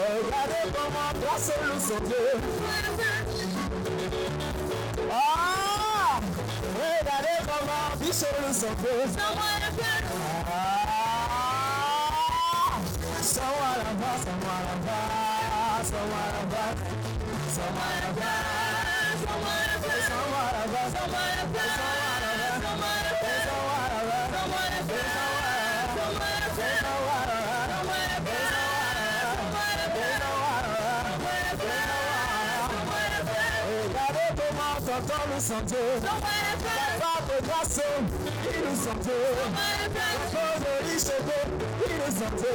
Regardez 0.00 0.64
comment 0.72 1.10
grâce 1.20 1.50
loue 1.62 1.80
son 1.80 2.00
Ah! 5.12 6.20
Regardez 6.74 7.38
comment 7.40 7.86
Bichon 8.00 8.32
loue. 8.40 10.29
Someone 13.40 13.80
of 13.80 14.02
us, 14.02 14.20
someone 14.24 14.66
of 14.68 14.84
us, 14.84 15.88
someone 15.88 16.34
of 16.40 16.52
us, 16.52 16.76
someone 17.56 18.04
of 18.04 18.20
us, 18.20 19.16
someone 19.24 19.70
of 19.70 19.84
us, 19.84 20.04
someone 20.04 20.56
of 20.60 20.74
us, 20.74 20.92
someone 20.92 21.30
of 21.30 21.40
us, 21.40 21.74
someone 21.80 22.10
of 22.10 22.36
us, 22.40 22.60
someone 22.60 23.00
of 23.00 23.16
us, 23.16 24.60
Regardez 33.88 34.30
comment 34.36 34.76
t'entends 34.84 35.26
nous 35.34 35.40
sentir 35.40 36.49
paso, 37.42 37.82
innocente. 38.56 39.12
Cosa 40.30 40.72
dice 40.82 41.14
tu, 41.26 41.38
innocente. 41.90 42.48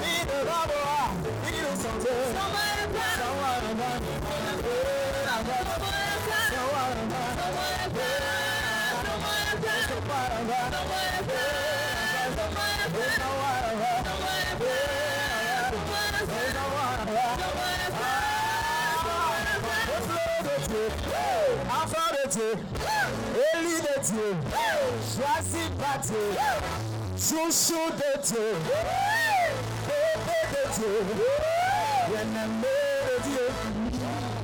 Mi 0.00 0.16
devo 0.24 0.50
a, 0.50 1.12
innocente. 1.46 2.12
Someone 2.32 2.80
about 2.84 3.00
me, 3.00 3.16
someone 3.16 3.66
about 3.72 4.00
me, 4.00 4.14
someone 6.50 6.80
about 6.80 7.00
me, 7.00 7.40
Woo! 20.70 21.58
I 21.68 21.86
found 21.86 22.16
it 22.24 22.30
too. 22.30 23.49
Dieu, 24.02 24.34
choisi 25.14 25.64
par 25.78 25.98
Dieu, 26.00 26.26
chouchou 27.18 27.86
de 27.92 28.10
Dieu, 28.22 28.48
bébé 29.86 30.40
de 30.52 30.62
Dieu, 30.74 30.94
bien-aimé 32.08 32.78
de 33.06 33.16
Dieu, 33.28 33.46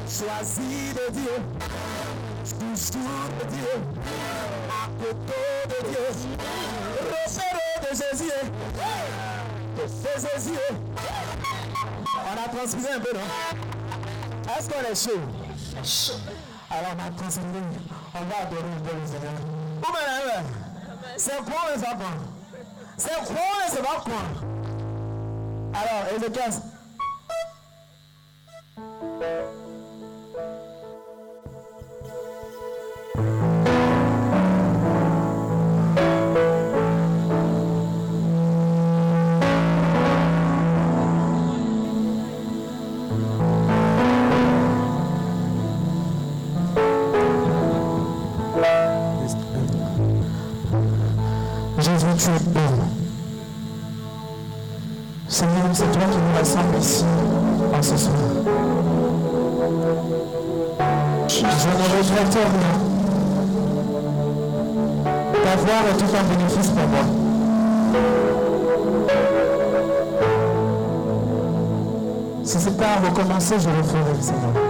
choisi 0.07 0.93
de 0.93 1.07
Dieu, 1.11 1.37
chouchou 2.45 3.09
de 3.41 3.45
Dieu, 3.55 3.75
à 4.69 4.73
côté 5.03 5.43
de 5.69 5.79
Dieu, 5.89 6.07
repéré 7.01 7.71
de 7.81 7.91
Jésus, 7.97 8.39
de 9.77 9.85
Jésus. 10.21 10.61
On 12.15 12.35
a 12.45 12.47
transmisé 12.55 12.91
un 12.91 13.01
peu, 13.01 13.13
non? 13.15 13.29
Est-ce 14.55 14.67
qu'on 14.69 14.85
est 14.85 15.01
chaud? 15.03 15.23
Alors 16.71 16.97
maintenant, 16.97 17.27
c'est 17.29 17.41
ligne. 17.41 17.79
On 18.14 18.25
va 18.25 18.43
adorer 18.43 18.62
le 19.01 19.07
Seigneur. 19.07 19.33
Où 19.83 19.87
C'est 21.17 21.37
quoi 21.45 21.62
les 21.75 21.83
enfants 21.83 22.19
C'est 22.97 23.11
quoi 23.11 23.53
les 23.69 23.79
enfants 23.81 24.27
Alors, 25.75 26.03
Ézéchias. 26.17 26.62
commencé, 73.17 73.59
je 73.59 73.69
le 73.69 73.83
ferai, 73.83 74.21
Seigneur. 74.21 74.66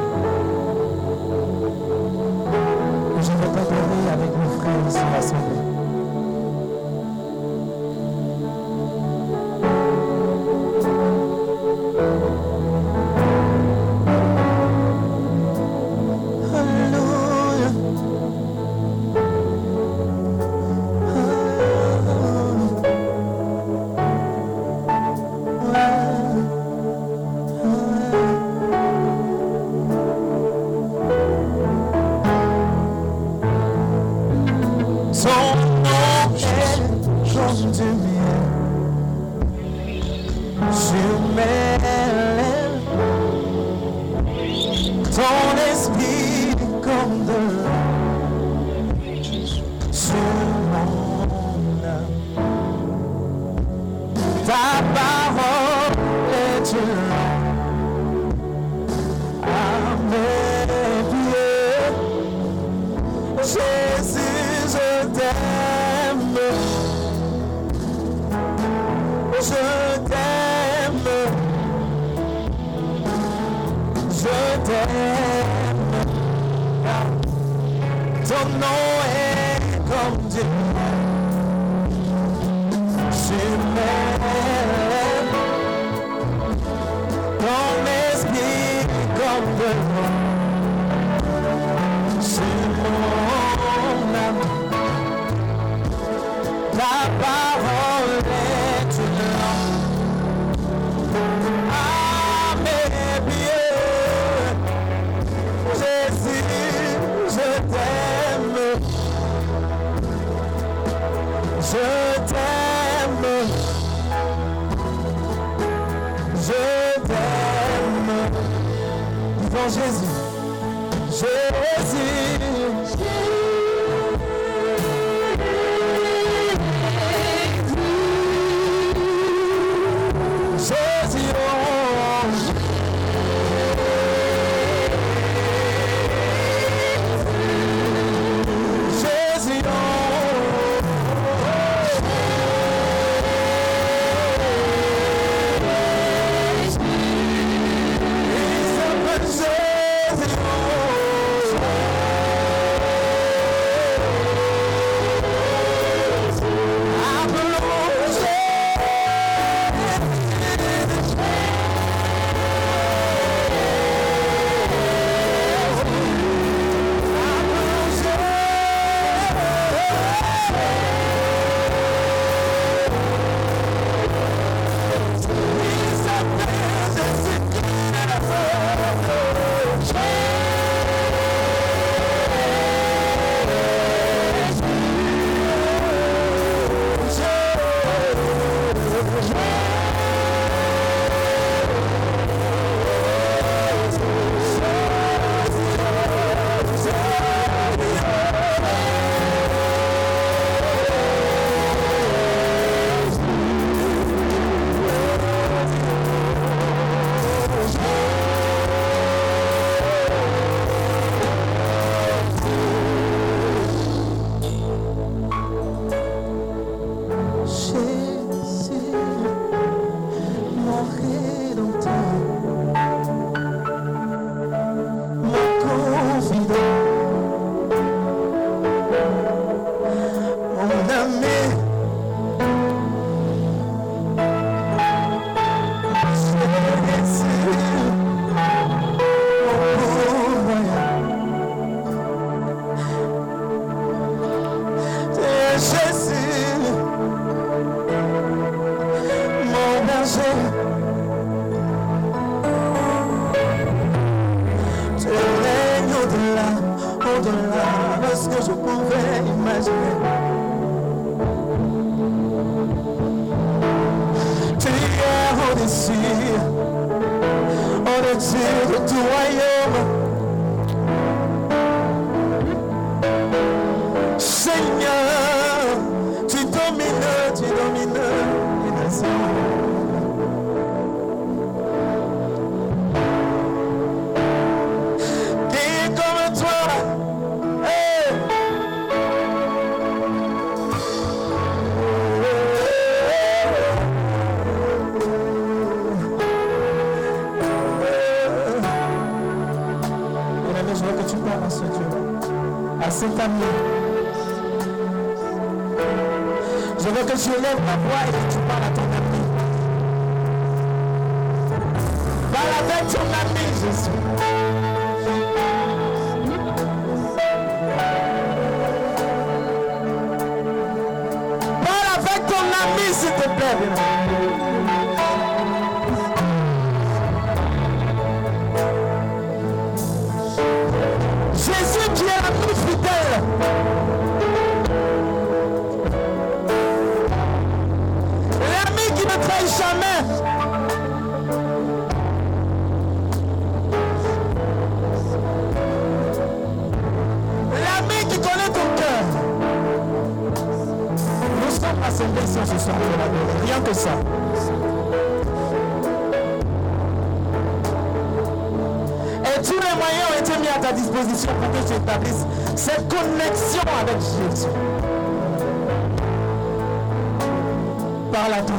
from 78.47 78.61
nowhere 78.61 79.59
comes 79.89 80.37
in. 80.37 80.76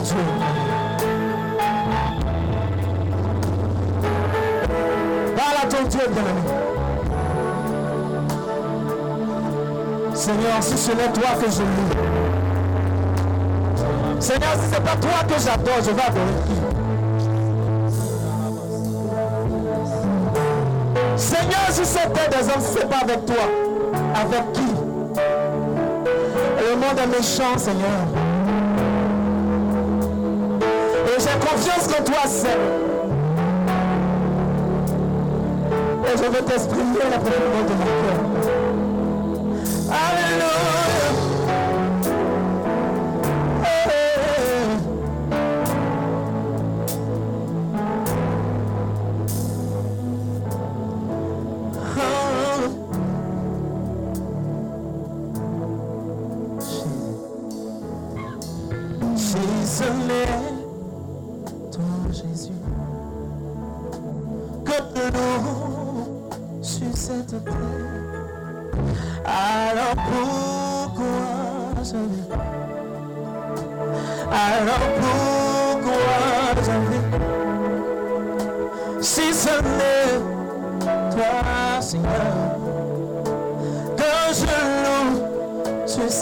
Dieu. 0.07 0.15
Parle 5.35 5.57
à 5.61 5.65
ton 5.67 5.83
Dieu, 5.87 5.99
bien-aimé. 6.07 6.43
Seigneur, 10.13 10.61
si 10.61 10.77
ce 10.77 10.91
n'est 10.91 11.11
toi 11.11 11.31
que 11.41 11.51
je 11.51 11.61
loue. 11.61 11.91
Seigneur, 14.21 14.53
si 14.61 14.69
ce 14.69 14.75
n'est 14.75 14.85
pas 14.85 14.95
toi 14.95 15.23
que 15.27 15.39
j'adore, 15.43 15.79
je 15.79 15.91
vais 15.91 16.03
adorer 16.03 16.37
qui? 16.47 16.57
Seigneur, 21.17 21.67
si 21.69 21.85
c'était 21.85 22.29
des 22.29 22.43
hommes, 22.49 22.61
ce 22.61 22.79
n'est 22.79 22.85
pas 22.85 23.01
avec 23.03 23.25
toi. 23.25 23.45
Avec 24.15 24.53
qui? 24.53 24.69
Le 26.61 26.75
monde 26.75 26.97
est 26.97 27.07
méchant, 27.07 27.57
Seigneur. 27.57 28.26
confiance 31.49 31.87
en 31.87 32.03
toi 32.03 32.27
seul. 32.27 32.59
Et 36.05 36.17
je 36.17 36.23
veux 36.23 36.45
t'exprimer 36.45 36.99
la 37.09 37.19
profondeur 37.19 37.63
de 37.67 37.73
mon 37.73 37.85
cœur. 37.85 38.86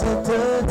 to 0.06 0.22
do. 0.22 0.65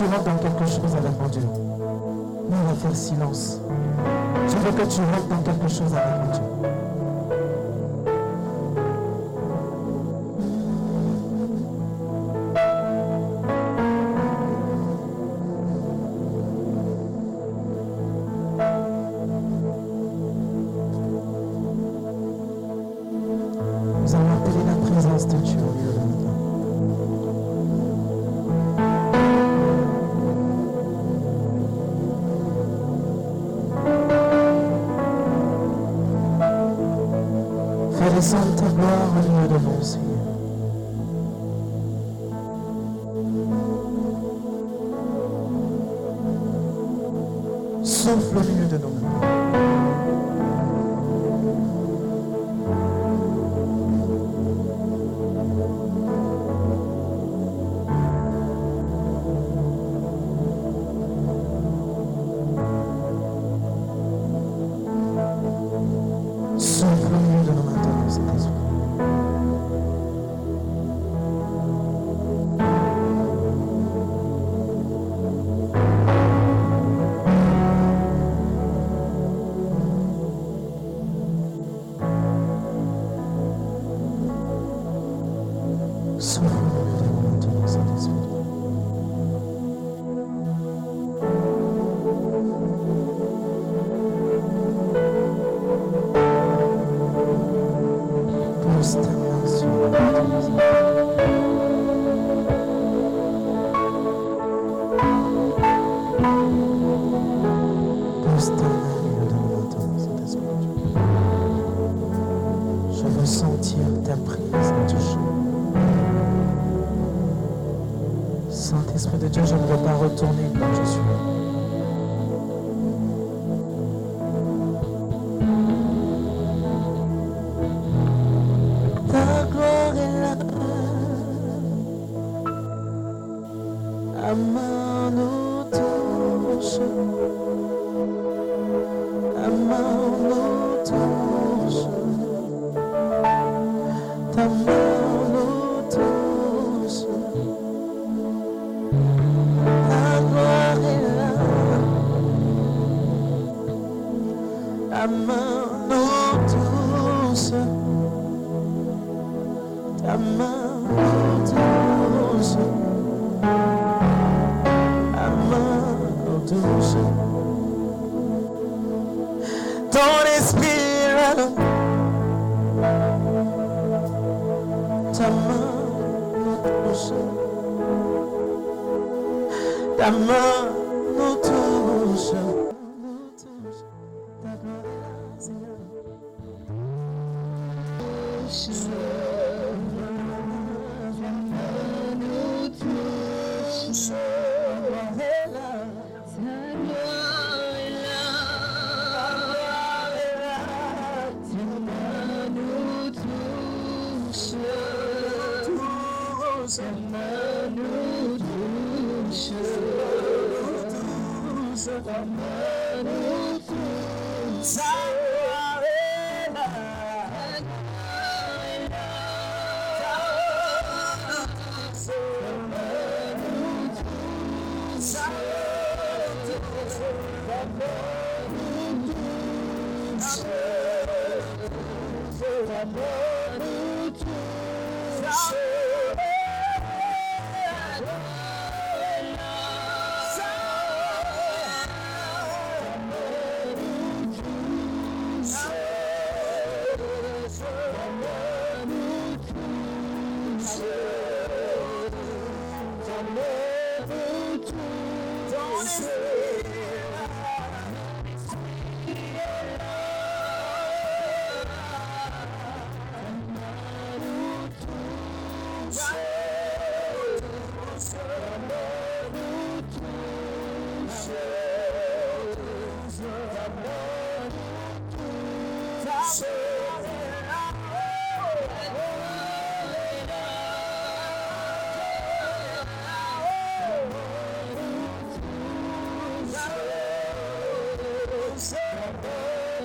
tu 0.00 0.06
rentres 0.06 0.24
dans 0.24 0.38
quelque 0.38 0.66
chose 0.66 0.96
avec 0.96 1.20
mon 1.20 1.28
Dieu. 1.28 1.42
Nous 1.42 2.56
on 2.56 2.72
va 2.72 2.74
faire 2.74 2.96
silence. 2.96 3.60
Je 4.48 4.56
veux 4.56 4.72
que 4.72 4.90
tu 4.90 5.00
rentres 5.02 5.28
dans 5.28 5.42
quelque 5.42 5.68
chose 5.68 5.92
avec 5.94 6.24
mon 6.24 6.32
Dieu. 6.32 6.79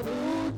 Bien-aimé, 0.03 0.51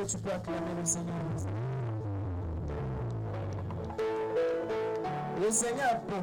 que 0.00 0.06
tu 0.06 0.18
peux 0.18 0.32
acclamer 0.32 0.74
le 0.78 0.84
Seigneur 0.84 1.14
Le 5.38 5.50
Seigneur 5.50 6.00
bon. 6.08 6.22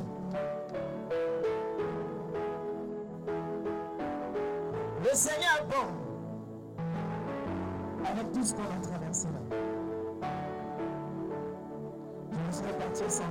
Le 5.04 5.14
Seigneur 5.14 5.66
bon. 5.70 5.88
Avec 8.10 8.32
tout 8.32 8.44
ce 8.44 8.54
qu'on 8.56 8.64
a 8.64 8.82
traversé 8.82 9.28
là. 9.28 9.58
Je 12.32 12.48
ne 12.48 12.52
serais 12.52 12.78
partir 12.80 13.12
sans. 13.12 13.24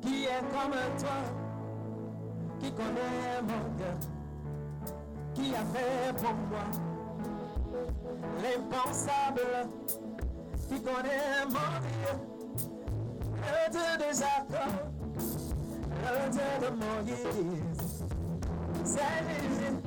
Qui 0.00 0.24
est 0.24 0.40
comme 0.52 0.72
toi, 0.98 1.18
qui 2.60 2.72
connaît 2.72 3.42
mon 3.42 3.78
cœur, 3.78 3.96
fait 5.72 6.12
pour 6.16 6.34
moi. 6.50 6.66
L'impensable, 8.42 9.68
qui 10.68 10.80
connaît 10.80 11.44
mon 11.48 11.72
Dieu, 11.80 12.12
le 13.36 13.70
Dieu 13.70 13.90
des 13.98 14.22
accords, 14.22 14.90
le 16.04 16.30
Dieu 16.30 16.50
de 16.60 16.68
Moïse, 16.74 18.04
c'est 18.84 19.00
Jésus 19.28 19.81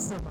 anasema 0.00 0.30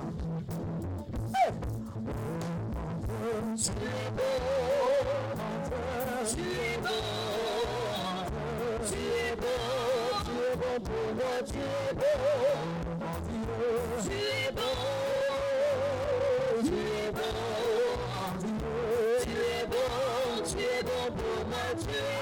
Yeah. 21.87 22.18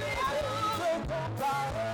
Hey. 0.00 0.30
Tu 0.76 0.82
es 0.82 1.06
beau, 1.08 1.26
tu 1.36 1.89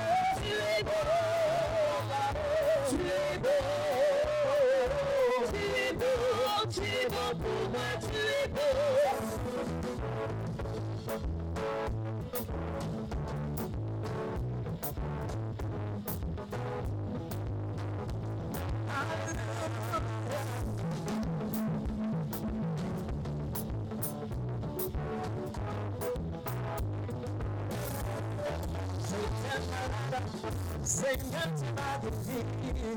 es 30.87 30.91
Seigneur, 30.91 31.49
tu 31.57 31.65
m'as 31.75 31.99
guéri, 31.99 32.95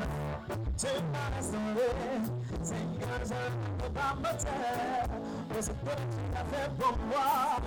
tu 0.78 0.92
m'as 1.12 1.42
sauvé. 1.42 1.90
Seigneur, 2.62 3.20
je 3.24 3.34
ne 3.34 3.38
peux 3.80 3.92
pas 3.94 4.14
me 4.16 4.32
taire 4.38 5.10
de 5.56 5.62
ce 5.62 5.70
que 5.70 5.74
tu 5.74 6.20
as 6.36 6.46
fait 6.46 6.70
pour 6.78 6.96
moi. 7.08 7.60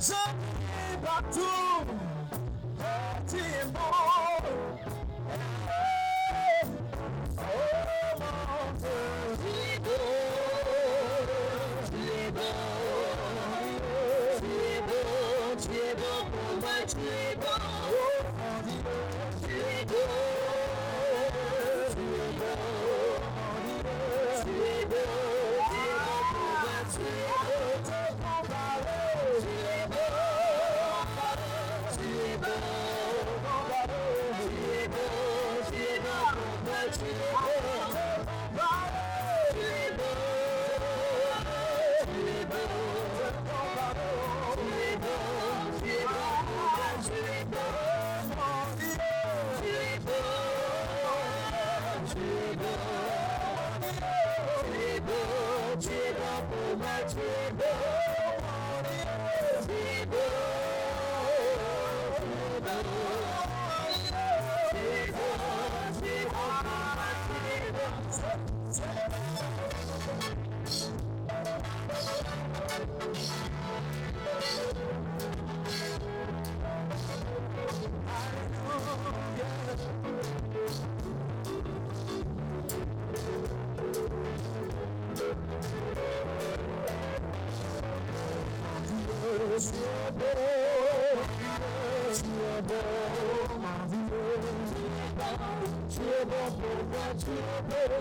Je 0.00 0.12
prie 0.12 0.96
partout, 1.02 1.86
oh, 2.78 2.84
tu 3.28 3.36
es 3.36 3.64
bon. 3.72 3.80
Oh 7.38 7.54
mon 8.18 8.64
Dieu, 8.78 9.00
tu 9.38 9.46
es 9.68 9.78
beau, 15.96 16.22
Tu 89.52 89.58
es 89.58 89.68
bon 96.24 96.48
pour 96.56 96.80
moi, 96.88 97.04
tu 97.18 97.32
es 97.36 97.60
beau, 97.68 98.00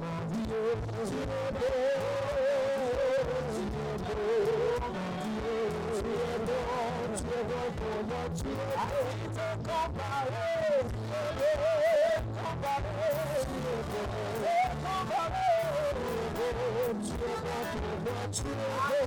mon 0.00 0.20
Dieu, 0.34 0.74
tu 0.90 0.98
es 0.98 1.06
beau, 1.06 1.06
tu 1.06 1.14
es 1.14 1.52
beau, 1.52 1.84
mon 4.90 5.14
Dieu, 5.22 5.54
tu 5.86 6.08
es 6.10 6.38
bon, 6.40 6.58
tu 7.14 7.26
es 7.30 7.44
bon 7.46 7.68
pour 7.76 7.98
moi, 8.08 8.22
tu 8.34 8.48
es 8.50 8.66
beau, 8.74 9.06
te 9.30 9.46
comparer, 9.62 10.82
tu 10.90 11.06
es 11.14 11.30
beau, 11.38 11.86
comparer, 12.34 13.06
tu 13.46 13.58
es 13.60 13.84
beau, 13.92 14.66
comparer, 14.82 15.54
tu 15.94 16.08
es 16.30 16.54
beau, 16.58 16.98
tu 17.00 17.14
es 17.14 17.38
bon 17.46 17.62
pour 17.70 17.94
moi, 18.02 18.26
tu 18.32 18.42
es 18.42 18.58
beau, 18.88 18.99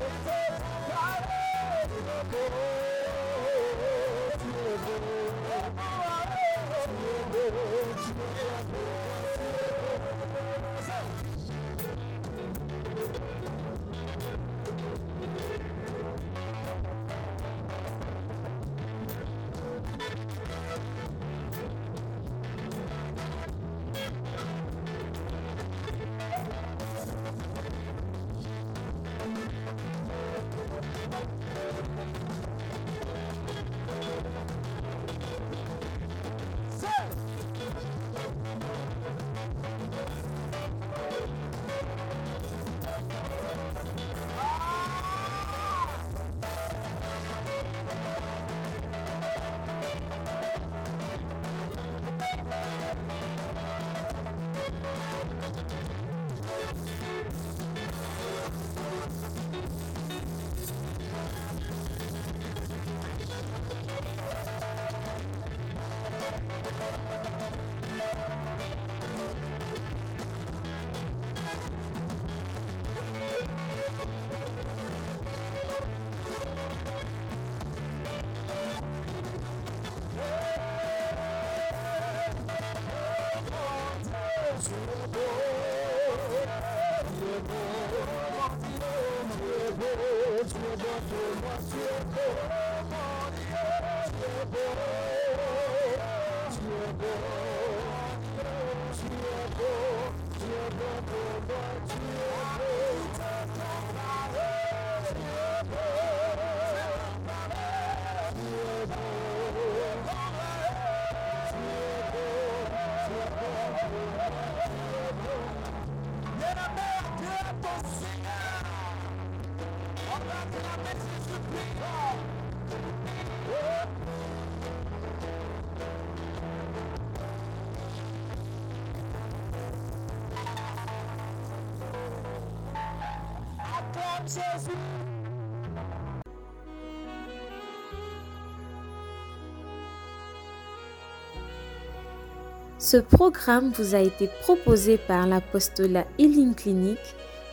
Ce 142.80 142.98
programme 142.98 143.72
vous 143.72 143.96
a 143.96 144.00
été 144.00 144.30
proposé 144.42 144.98
par 144.98 145.28
l'apostolat 145.28 146.06
Healing 146.20 146.54
Clinic, 146.54 147.00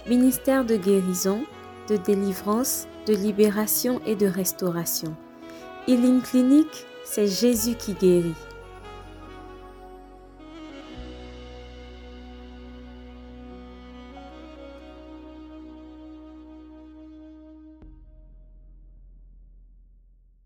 ministère 0.09 0.65
de 0.65 0.77
guérison, 0.77 1.45
de 1.89 1.97
délivrance, 1.97 2.87
de 3.07 3.15
libération 3.15 4.01
et 4.07 4.17
de 4.17 4.27
restauration. 4.27 5.15
Healing 5.87 6.21
Clinic, 6.23 6.69
c'est 7.05 7.27
Jésus 7.27 7.75
qui 7.75 7.95
guérit. 7.95 8.50